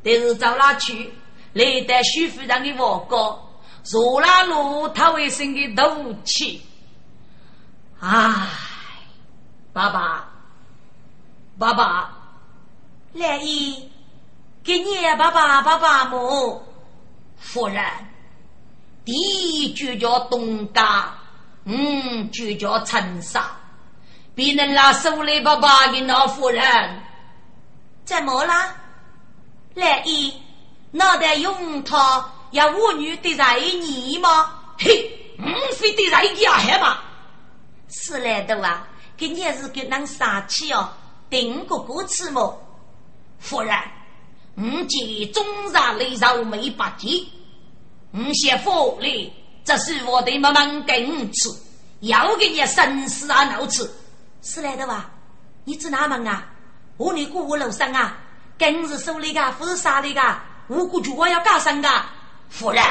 [0.02, 1.12] 但是走哪去？
[1.53, 3.38] 来得徐夫人的王哥，
[3.82, 6.62] 坐拉路他为生的毒气。
[8.00, 8.48] 唉，
[9.72, 10.28] 爸爸，
[11.59, 12.11] 爸爸，
[13.12, 13.90] 来姨，
[14.64, 16.62] 给你爸爸爸爸母
[17.36, 17.84] 夫人，
[19.05, 21.14] 第一就叫东家，
[21.64, 23.50] 嗯，就叫陈沙。
[24.34, 27.03] 别人拉手里爸爸的老夫人，
[28.05, 28.74] 怎么啦？
[29.74, 30.41] 来一
[30.93, 34.53] 脑袋用他要妇女的在你吗？
[34.78, 36.99] 嘿，嗯，非得在家还嘛？
[37.88, 38.86] 是来的啊，
[39.16, 40.88] 今天是给人杀气哦，
[41.30, 42.59] 顶个过次么？
[43.38, 43.74] 夫人，
[44.57, 47.09] 嗯，见中上来肉没八戒，
[48.12, 49.32] 嗯，些福利，
[49.64, 51.49] 这是我的妈妈给你吃，
[52.01, 53.90] 要给你生死啊脑吃。
[54.43, 55.11] 是来的吧？
[55.64, 56.49] 你指哪门啊？
[56.99, 58.18] 我你姑我楼上啊，
[58.59, 60.20] 更是手里个，不是啥的个，
[60.72, 61.88] 我姑就我要干什个？
[62.48, 62.82] 夫人，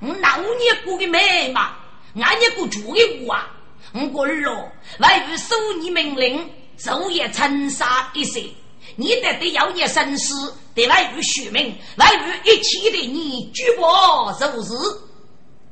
[0.00, 1.76] 我老你姑的妹嘛，
[2.16, 3.48] 俺你姑住的屋啊，
[3.92, 8.48] 我滚了，外遇守你命令，昼夜称杀一些，
[8.96, 14.74] 你得得要你生死，得外遇续命，外遇一切的你举报就是，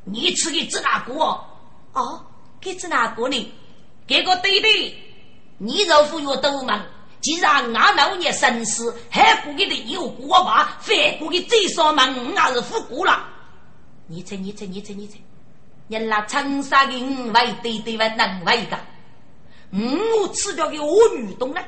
[0.05, 1.13] 你吃的指哪个？
[1.93, 2.25] 哦，
[2.61, 3.53] 给指哪个呢？
[4.07, 5.05] 给个对对。
[5.61, 6.87] 你若服药多忙，
[7.21, 10.79] 既然俺老年生死，还不给的有过吧？
[10.81, 13.25] 反过的最少忙，俺是服过了。
[14.07, 15.17] 你猜，你猜，你猜，你猜，
[15.89, 18.79] 人那长沙的五位对对为能为个？
[19.71, 21.65] 我吃掉个我女东人，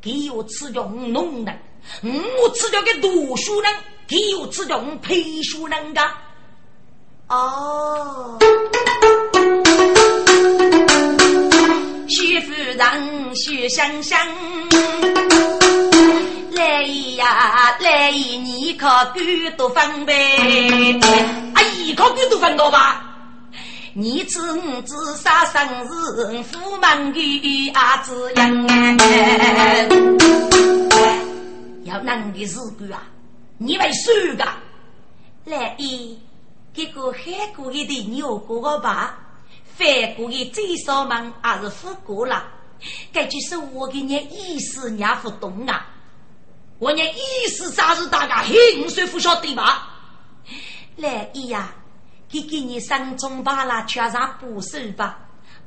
[0.00, 1.58] 给我吃掉我农人，
[2.02, 3.72] 我吃掉个读书人，
[4.06, 6.00] 给我吃掉我陪书人个。
[7.28, 8.38] 哦。
[12.98, 14.18] 徐夫人，徐香香，
[16.52, 16.82] 来
[17.16, 19.20] 呀来，你可够
[19.56, 20.98] 多分呗？
[21.54, 23.04] 阿姨可够多分多吧？
[23.94, 26.42] 你知我知啥生日？
[26.42, 28.66] 父门的阿子样
[31.84, 33.02] 要男的日子啊？
[33.58, 34.44] 你会算个？
[35.44, 36.18] 来一，
[36.74, 39.18] 这个韩国的牛哥哥吧？
[39.76, 39.86] 翻
[40.16, 42.44] 过的最少门还是复过了，
[43.12, 45.86] 该就是我给你意思，你不懂啊！
[46.78, 48.54] 我你意思啥是大家很
[48.88, 49.90] 说不晓得吧？
[50.96, 51.72] 来姨呀，
[52.28, 55.18] 给给你三中把那全上补手吧，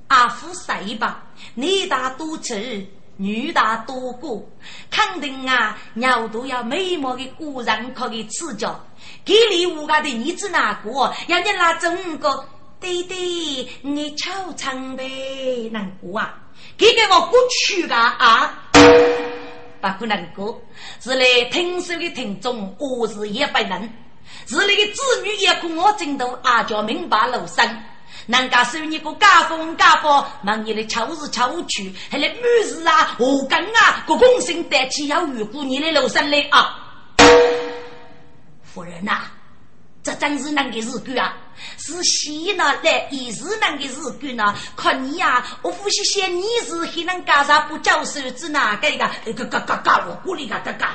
[0.07, 1.23] 阿夫谁吧？
[1.55, 2.87] 男大多吃，
[3.17, 4.49] 女大多过，
[4.89, 8.83] 肯定啊，鸟都要美貌的古人可以赐教。
[9.25, 11.13] 给你五个的儿子哪个？
[11.27, 12.45] 要你拿整个。
[12.79, 16.40] 弟弟，你超唱呗，难过啊！
[16.77, 18.57] 给给我过去的啊！
[19.81, 20.61] 不可能过，
[20.99, 23.81] 是来听书的听众，我是也不能。
[24.47, 27.83] 是那个子女也跟我争斗，阿叫明白路生。
[28.27, 36.77] 人家收你个家风家风，忙你的巧事巧去，还来满事啊、何根啊，个公心得起要遇过你的路生来啊！
[38.63, 39.23] 夫人呐，
[40.03, 41.37] 这真是那个日子啊！
[41.77, 44.55] 是喜呢，来也是那个日子呢。
[44.75, 49.33] 看你呀，我不是嫌你是还能干啥不教手指哪个个？
[49.33, 50.85] 个个个个我鼓励个个个。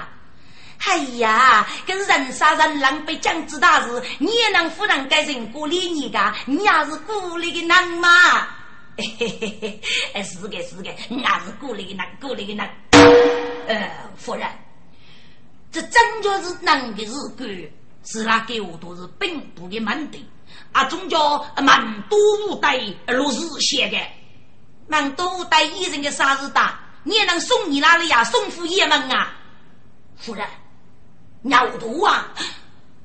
[0.78, 6.34] 哎呀，跟人杀人狼狈讲子大事，你也能夫人给人鼓励你噶？
[6.46, 8.08] 你也是鼓励的人嘛？
[8.98, 9.80] 嘿嘿嘿
[10.14, 12.70] 嘿，是的，是的，我也是鼓励的人，鼓励的人。
[13.68, 14.48] 呃，夫人，
[15.70, 17.70] 这真就是男的日子，
[18.06, 20.24] 是那给我都是本部的门的。
[20.72, 23.98] 啊，总叫蛮多五代落日写的，
[24.88, 28.22] 蛮多五代一人的生日大，你也能送你那里呀？
[28.24, 29.34] 送赴爷门啊，
[30.16, 30.46] 夫人，
[31.42, 32.32] 鸟多啊！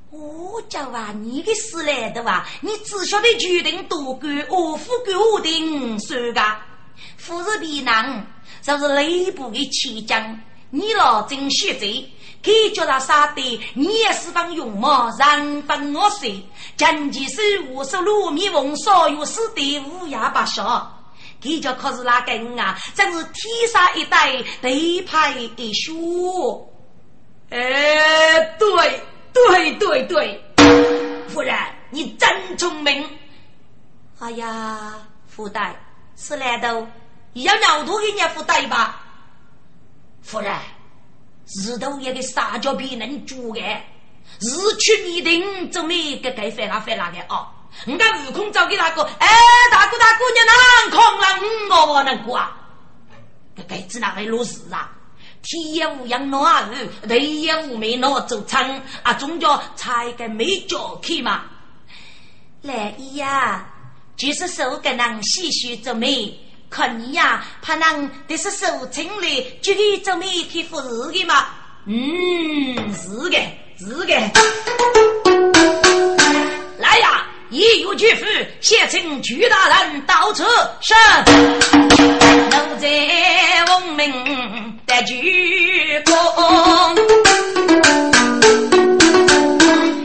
[0.09, 2.45] 我叫啊，你的事来的哇？
[2.59, 6.57] 你只晓得决定多管，我夫管我定算个。
[7.17, 8.25] 夫人皮囊
[8.61, 10.39] 就是内部的气将，
[10.71, 12.11] 你老真血贼。
[12.43, 15.15] 给叫他杀的，你也是帮勇猛？
[15.19, 16.43] 人分我谁？
[16.75, 20.91] 经济是五十六米红，少有死的乌鸦不晓。
[21.39, 22.75] 给叫可是那个啊？
[22.95, 26.67] 真是天杀一代，地派一宿。
[27.51, 27.59] 哎，
[28.57, 30.43] 对对对对，
[31.27, 31.55] 夫人
[31.91, 33.07] 你真聪明。
[34.17, 34.95] 哎呀，
[35.27, 35.75] 福袋
[36.17, 36.87] 是来的，
[37.33, 39.00] 要鸟头给你福袋吧，
[40.21, 40.53] 夫人。
[41.65, 43.59] 日头一个撒娇皮能煮的，
[44.39, 44.47] 日
[44.79, 45.91] 去你定怎么
[46.23, 47.45] 个该翻啦翻啦的哦？
[47.87, 49.27] 我看悟空找给大哥，哎，
[49.69, 51.85] 大哥大哥，你哪空了？
[51.87, 52.57] 我我能过啊？
[53.57, 54.89] 这该子哪会落实啊？
[55.41, 56.69] 天也无阳闹啊
[57.05, 61.43] 地也无没闹走仓啊，总叫差个没脚去嘛。
[62.61, 63.67] 来呀，
[64.15, 66.39] 就是说个人细细做媒。
[66.71, 71.47] 看你呀，怕人这是受情的，就给做媒体服侍的嘛？
[71.85, 73.37] 嗯，是的，
[73.77, 74.13] 是的。
[76.77, 78.25] 来呀，一有巨富，
[78.61, 80.45] 先请曲大人到此。
[80.79, 80.93] 是。
[81.99, 82.87] 奴在
[83.67, 86.95] 闻名的鞠躬，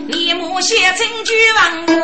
[0.09, 1.95] 立马先请举王国。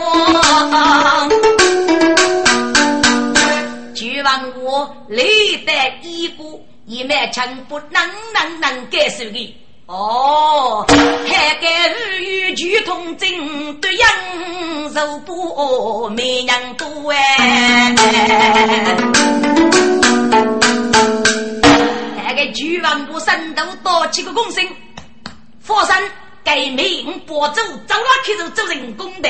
[4.83, 8.03] 王国历代一股，一脉强不能
[8.35, 9.57] 能能改手的。
[9.87, 14.09] 哦，海盖日语举通经，对阳
[14.93, 17.95] 寿不美娘多哎。
[22.17, 24.69] 那个举王部神都多几个功勋，
[25.61, 26.03] 佛山
[26.43, 29.29] 给命播走，走了开始做人工的。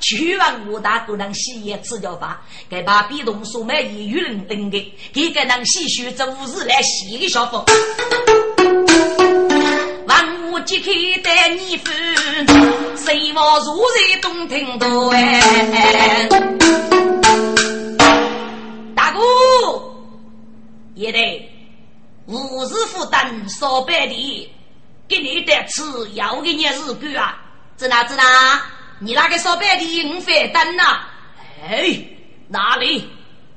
[0.00, 7.64] 举王部大姑娘洗也吃掉法，给把壁咚所买一鱼人等的，给个能洗血做五日来洗个小风。
[10.06, 10.90] 万物皆可
[11.22, 11.94] 待你分，
[12.96, 16.28] 谁望如在东听多哎？
[18.94, 19.20] 大哥，
[20.94, 21.50] 也得
[22.26, 24.50] 五日负担少百里，
[25.08, 25.82] 给你得吃
[26.14, 27.36] 要给你日干啊！
[27.76, 28.62] 知哪知哪？
[29.00, 31.00] 你那个烧白的五费单呐？
[31.62, 32.00] 哎，
[32.48, 33.08] 哪里？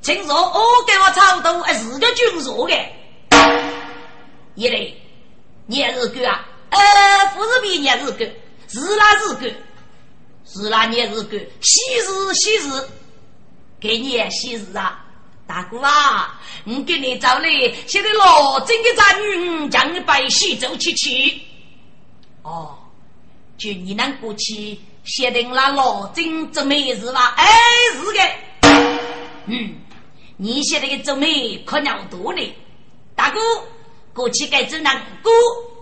[0.02, 2.74] 听说我给我差不多是个军属的，
[4.56, 4.98] 也得。
[5.68, 6.80] 年日干啊，呃，
[7.36, 8.28] 不是比年日干，
[8.68, 9.44] 是那日干，
[10.46, 12.90] 是那年日干，喜日喜日，
[13.80, 15.06] 给你喜日啊，
[15.48, 17.50] 大哥啊，我给你找来，
[17.88, 21.40] 现在老真的战女将你拜喜走去去，
[22.42, 22.78] 哦，
[23.58, 27.34] 就你能过去，写定那老金做媒是吧？
[27.38, 27.48] 哎，
[27.94, 28.20] 是的，
[29.48, 29.76] 嗯，
[30.38, 32.56] 你写那个做媒可鸟多呢，
[33.16, 33.40] 大哥。
[34.14, 34.94] 过去该只能
[35.24, 35.32] 过，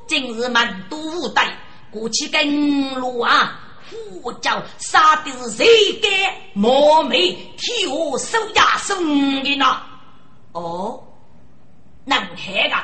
[0.07, 1.57] 今日满都无代。
[1.89, 3.59] 过去该五啊，
[3.89, 6.11] 呼叫杀的是谁干？
[6.53, 9.81] 莫美替我收押送的呢？
[10.51, 11.03] 哦，
[12.05, 12.75] 能害个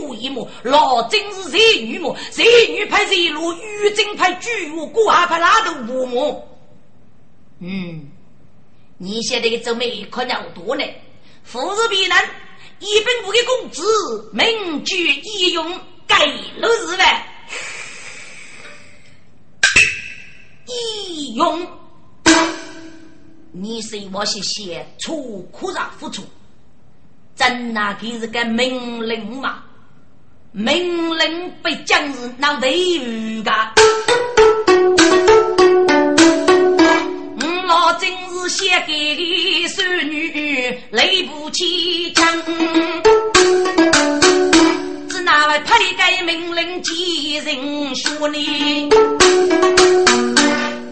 [0.00, 2.16] 多一幕，老真是谁女么？
[2.30, 3.52] 谁女派谁路？
[3.52, 6.48] 玉真派巨我过还派哪都无么？
[7.60, 8.10] 嗯，
[8.98, 10.84] 你现在的周眉可要多呢，
[11.44, 12.16] 富士必能。
[12.80, 16.26] 一本部的工资，名具一用，盖
[16.56, 17.22] 了日万。
[20.66, 21.64] 一用，
[23.52, 26.24] 你是我些些出苦上付出，
[27.36, 29.62] 真那给是个命令嘛？
[30.54, 33.50] 命令被将士那违语的。
[37.68, 42.42] 我真是写给孙女，泪不起腔。
[45.08, 48.36] 只那位派给命令几人说呢？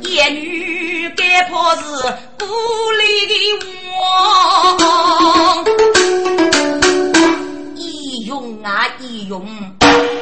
[0.00, 1.82] 一女该怕是
[2.38, 2.46] 孤
[2.92, 3.34] 立的
[3.92, 4.00] 我。
[8.60, 9.46] 一用啊一用，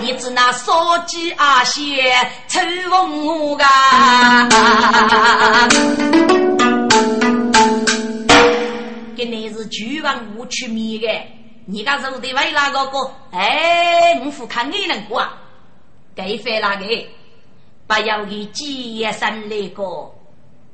[0.00, 2.14] 你只那烧鸡啊些
[2.46, 3.64] 臭风个。
[9.16, 11.08] 跟你是巨王无趣迷的，
[11.66, 13.10] 你家肉的为哪个个？
[13.32, 15.36] 哎，我不看你能过啊？
[16.14, 16.86] 该翻那个，
[17.88, 19.82] 不要给几爷生那个，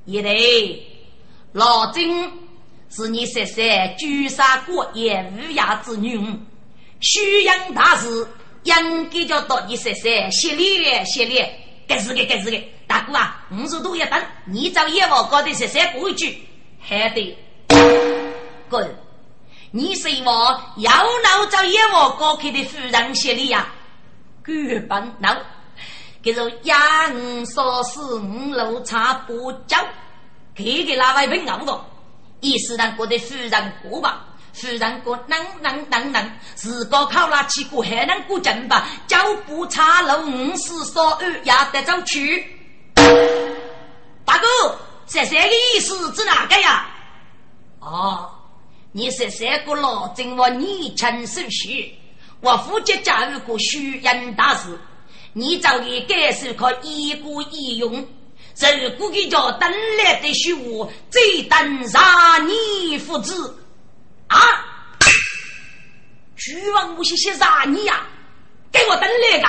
[0.05, 0.87] 也得
[1.53, 2.03] 老曾
[2.91, 3.65] 是你十三
[3.97, 6.19] 朱砂国业无涯之女，
[7.05, 8.27] 宣扬大事，
[8.63, 11.39] 应该叫到你十三谢礼谢礼，
[11.87, 16.49] 该是的该是的，大哥啊，五十多一等，你找野王搞的十三规矩，
[16.81, 17.37] 还得。
[18.71, 18.97] 滚！
[19.71, 23.69] 你是我要闹找野我过去的夫人协理呀？
[24.43, 25.37] 根本闹！
[26.23, 29.77] 给做杨少四五路差不交，
[30.55, 31.85] 给给那位朋友的，
[32.41, 34.25] 意思让我的夫人过吧？
[34.55, 38.87] 虽然个能能能能，自个考拉起过还能过劲吧？
[39.09, 42.47] 脚步差路五十少二也得走去。
[44.25, 44.47] 大哥，
[45.07, 46.87] 这三个意思指哪个呀？
[47.81, 48.31] 哦。
[48.97, 51.93] 你是三个老真我你亲手续，
[52.41, 54.79] 我负责驾驭过虚人大事，
[55.33, 61.59] 你早已感受可一股一用，如果给叫等来的虚无，最等
[61.93, 63.53] 让你负责
[64.29, 64.39] 啊！
[66.37, 68.03] 巨王无些些杀你呀，
[68.71, 69.49] 给我等来个，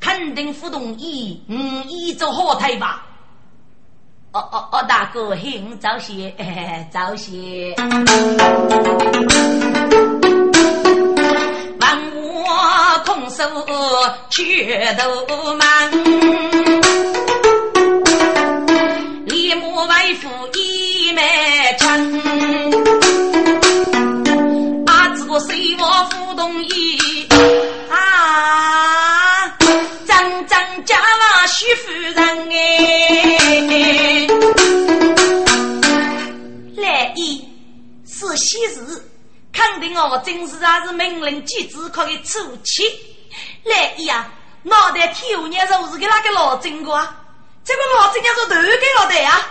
[0.00, 3.04] 肯定不同意，嗯，一走好台吧。
[4.32, 6.34] 哦哦哦，大哥，请早些，
[6.92, 7.74] 早些。
[11.80, 13.44] 问我空手
[14.30, 15.90] 去都忙，
[19.26, 22.53] 立马为父一脉亲，
[25.94, 27.28] 我随我父同意
[27.88, 29.46] 啊，
[30.04, 32.16] 真真假话许夫人
[32.50, 34.26] 哎，
[36.76, 37.48] 来意
[38.04, 39.08] 是喜事，
[39.52, 42.82] 肯定我真是还是命令机制可以出气。
[43.62, 44.32] 来意啊，
[44.64, 47.08] 脑袋天五年是给那个老曾过？
[47.64, 49.46] 这个老曾要是头给老的啊！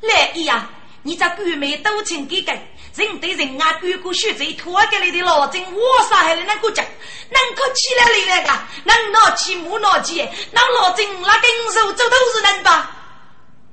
[0.00, 0.66] 来意呀，
[1.02, 6.84] 你这官媒多情给给，人对人啊，官过血债拖给你的老曾，我杀害了那个家，
[7.28, 8.52] 能可起来来那个，
[8.84, 12.90] 能拿起木拿起，那老曾那跟手走都是能吧？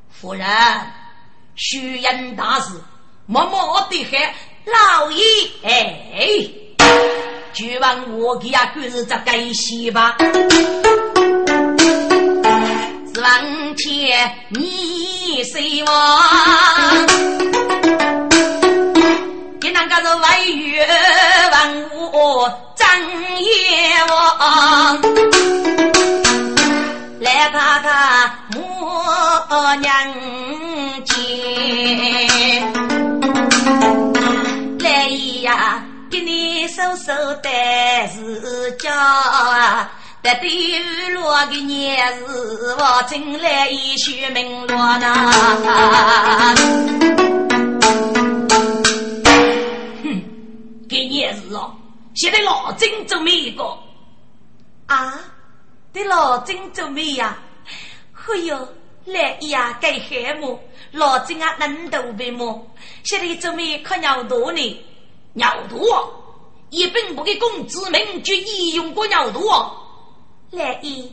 [0.10, 0.48] 夫人，
[1.56, 2.74] 虚言大事，
[3.28, 4.34] 默默的喊，
[4.66, 5.24] 老爷
[5.64, 6.50] 哎，
[7.54, 10.18] 就问我给呀，官是这该死吧。
[13.22, 17.41] 王天，你谁王？
[20.22, 20.88] 你那个是外月
[21.52, 21.58] 万
[21.90, 22.88] 物张
[23.42, 23.44] 业
[24.08, 25.02] 王，
[27.20, 27.92] 来看看
[28.56, 29.92] 我娘
[31.06, 31.18] 亲，
[34.80, 34.86] 来
[35.42, 37.12] 呀，给你收收
[37.42, 37.50] 的
[38.14, 39.90] 是家。
[40.24, 42.24] 得对落个年日，
[42.78, 46.54] 我进来一许明落呐。
[50.92, 51.74] 哼，给年日哦，
[52.14, 53.64] 现在老金做没个
[54.88, 55.18] 啊？
[55.94, 57.38] 对老金做没呀？
[58.14, 58.68] 哎哟，
[59.06, 60.60] 来呀，该海么？
[60.92, 62.68] 老金啊，能斗呗么？
[63.04, 64.86] 现在做没可尿多呢？
[65.34, 66.14] 尿多，
[66.70, 69.78] 一本不给工资，名就一用过尿多。
[70.52, 71.10] 来一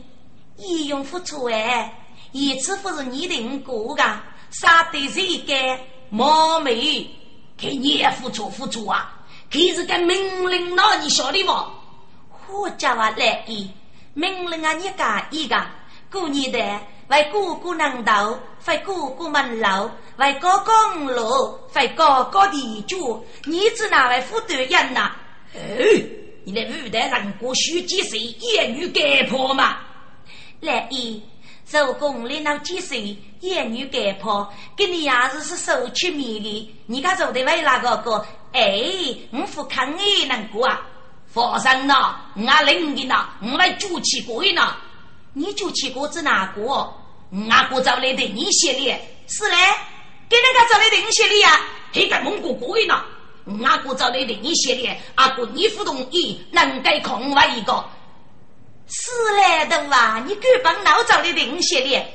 [0.57, 1.93] 一用付出哎，
[2.33, 4.03] 一次不是你定过的，
[4.51, 5.79] 杀得谁干？
[6.09, 7.09] 毛妹，
[7.57, 9.15] 给你也付出付出啊！
[9.49, 11.51] 给是个命令，那你晓得不？
[12.51, 13.69] 我叫啊来意，
[14.13, 15.55] 命令啊你干一个，
[16.11, 16.59] 过年的
[17.07, 20.71] 为哥哥能道，为哥哥们老，为哥哥
[21.13, 25.11] 路，为哥哥地主，你只哪位负责人呐？
[25.55, 25.59] 哎。
[26.45, 29.77] 你的五代人过许几岁，言语改破嘛？
[30.61, 31.21] 来一
[31.71, 36.75] 手工练到几岁，言语改破，给你伢子是受取米的。
[36.87, 38.25] 你家做的为哪个个？
[38.53, 38.81] 哎，
[39.29, 40.81] 我不看你能过啊！
[41.31, 44.75] 佛山呐，我领的呐，我来主持过呢。
[45.33, 46.61] 你主持过子哪个？
[46.63, 46.95] 我
[47.69, 48.85] 哥找来的你写的。
[49.27, 49.55] 是嘞，
[50.27, 51.61] 给人家找来的你写的呀？
[51.93, 52.99] 黑个蒙古过呢。
[53.63, 57.85] 阿哥找你领一些的，阿哥你不同意，能给空我一个？
[58.91, 60.23] 是来的哇！
[60.27, 62.05] 你敢帮老早的领些的？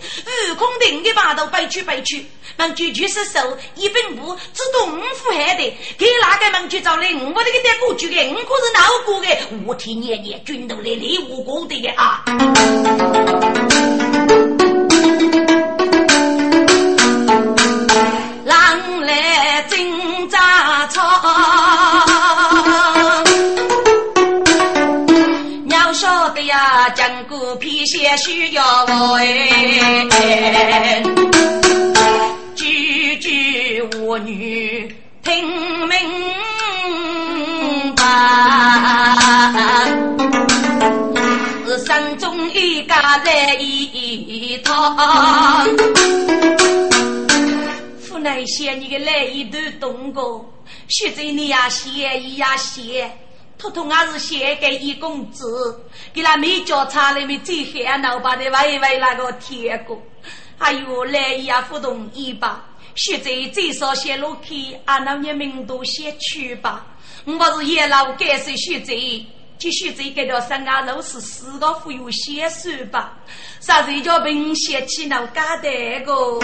[0.50, 5.72] 悟空定的把头背去背去，能句句是手，一本不自动付害的。
[5.96, 7.02] 给哪个门去找的？
[7.04, 9.28] 我这个带过去的，我可是老过的，
[9.66, 12.24] 我替年年军都来练武功的啊！
[26.90, 31.02] 讲古皮鞋需要我哎，
[32.54, 35.48] 句句我女听
[35.88, 35.96] 明
[37.96, 38.02] 白，
[41.66, 45.66] 是山中一家来一趟。
[47.98, 50.44] 府内写你个来一段东歌，
[50.88, 53.10] 学着你呀写一呀写。
[53.64, 55.80] 偷偷俺是写给一公子，
[56.12, 60.02] 给他没交差里面最黑脑把的喂喂那个铁锅，
[60.58, 62.62] 还有来也不同意吧？
[62.94, 66.84] 现在最少写落去，俺那年名都写去吧。
[67.24, 68.94] 我是叶老改是学在，
[69.56, 73.14] 就学在给到三阿楼是四个富有写书吧？
[73.60, 75.70] 啥子叫平写起那干的
[76.04, 76.38] 个？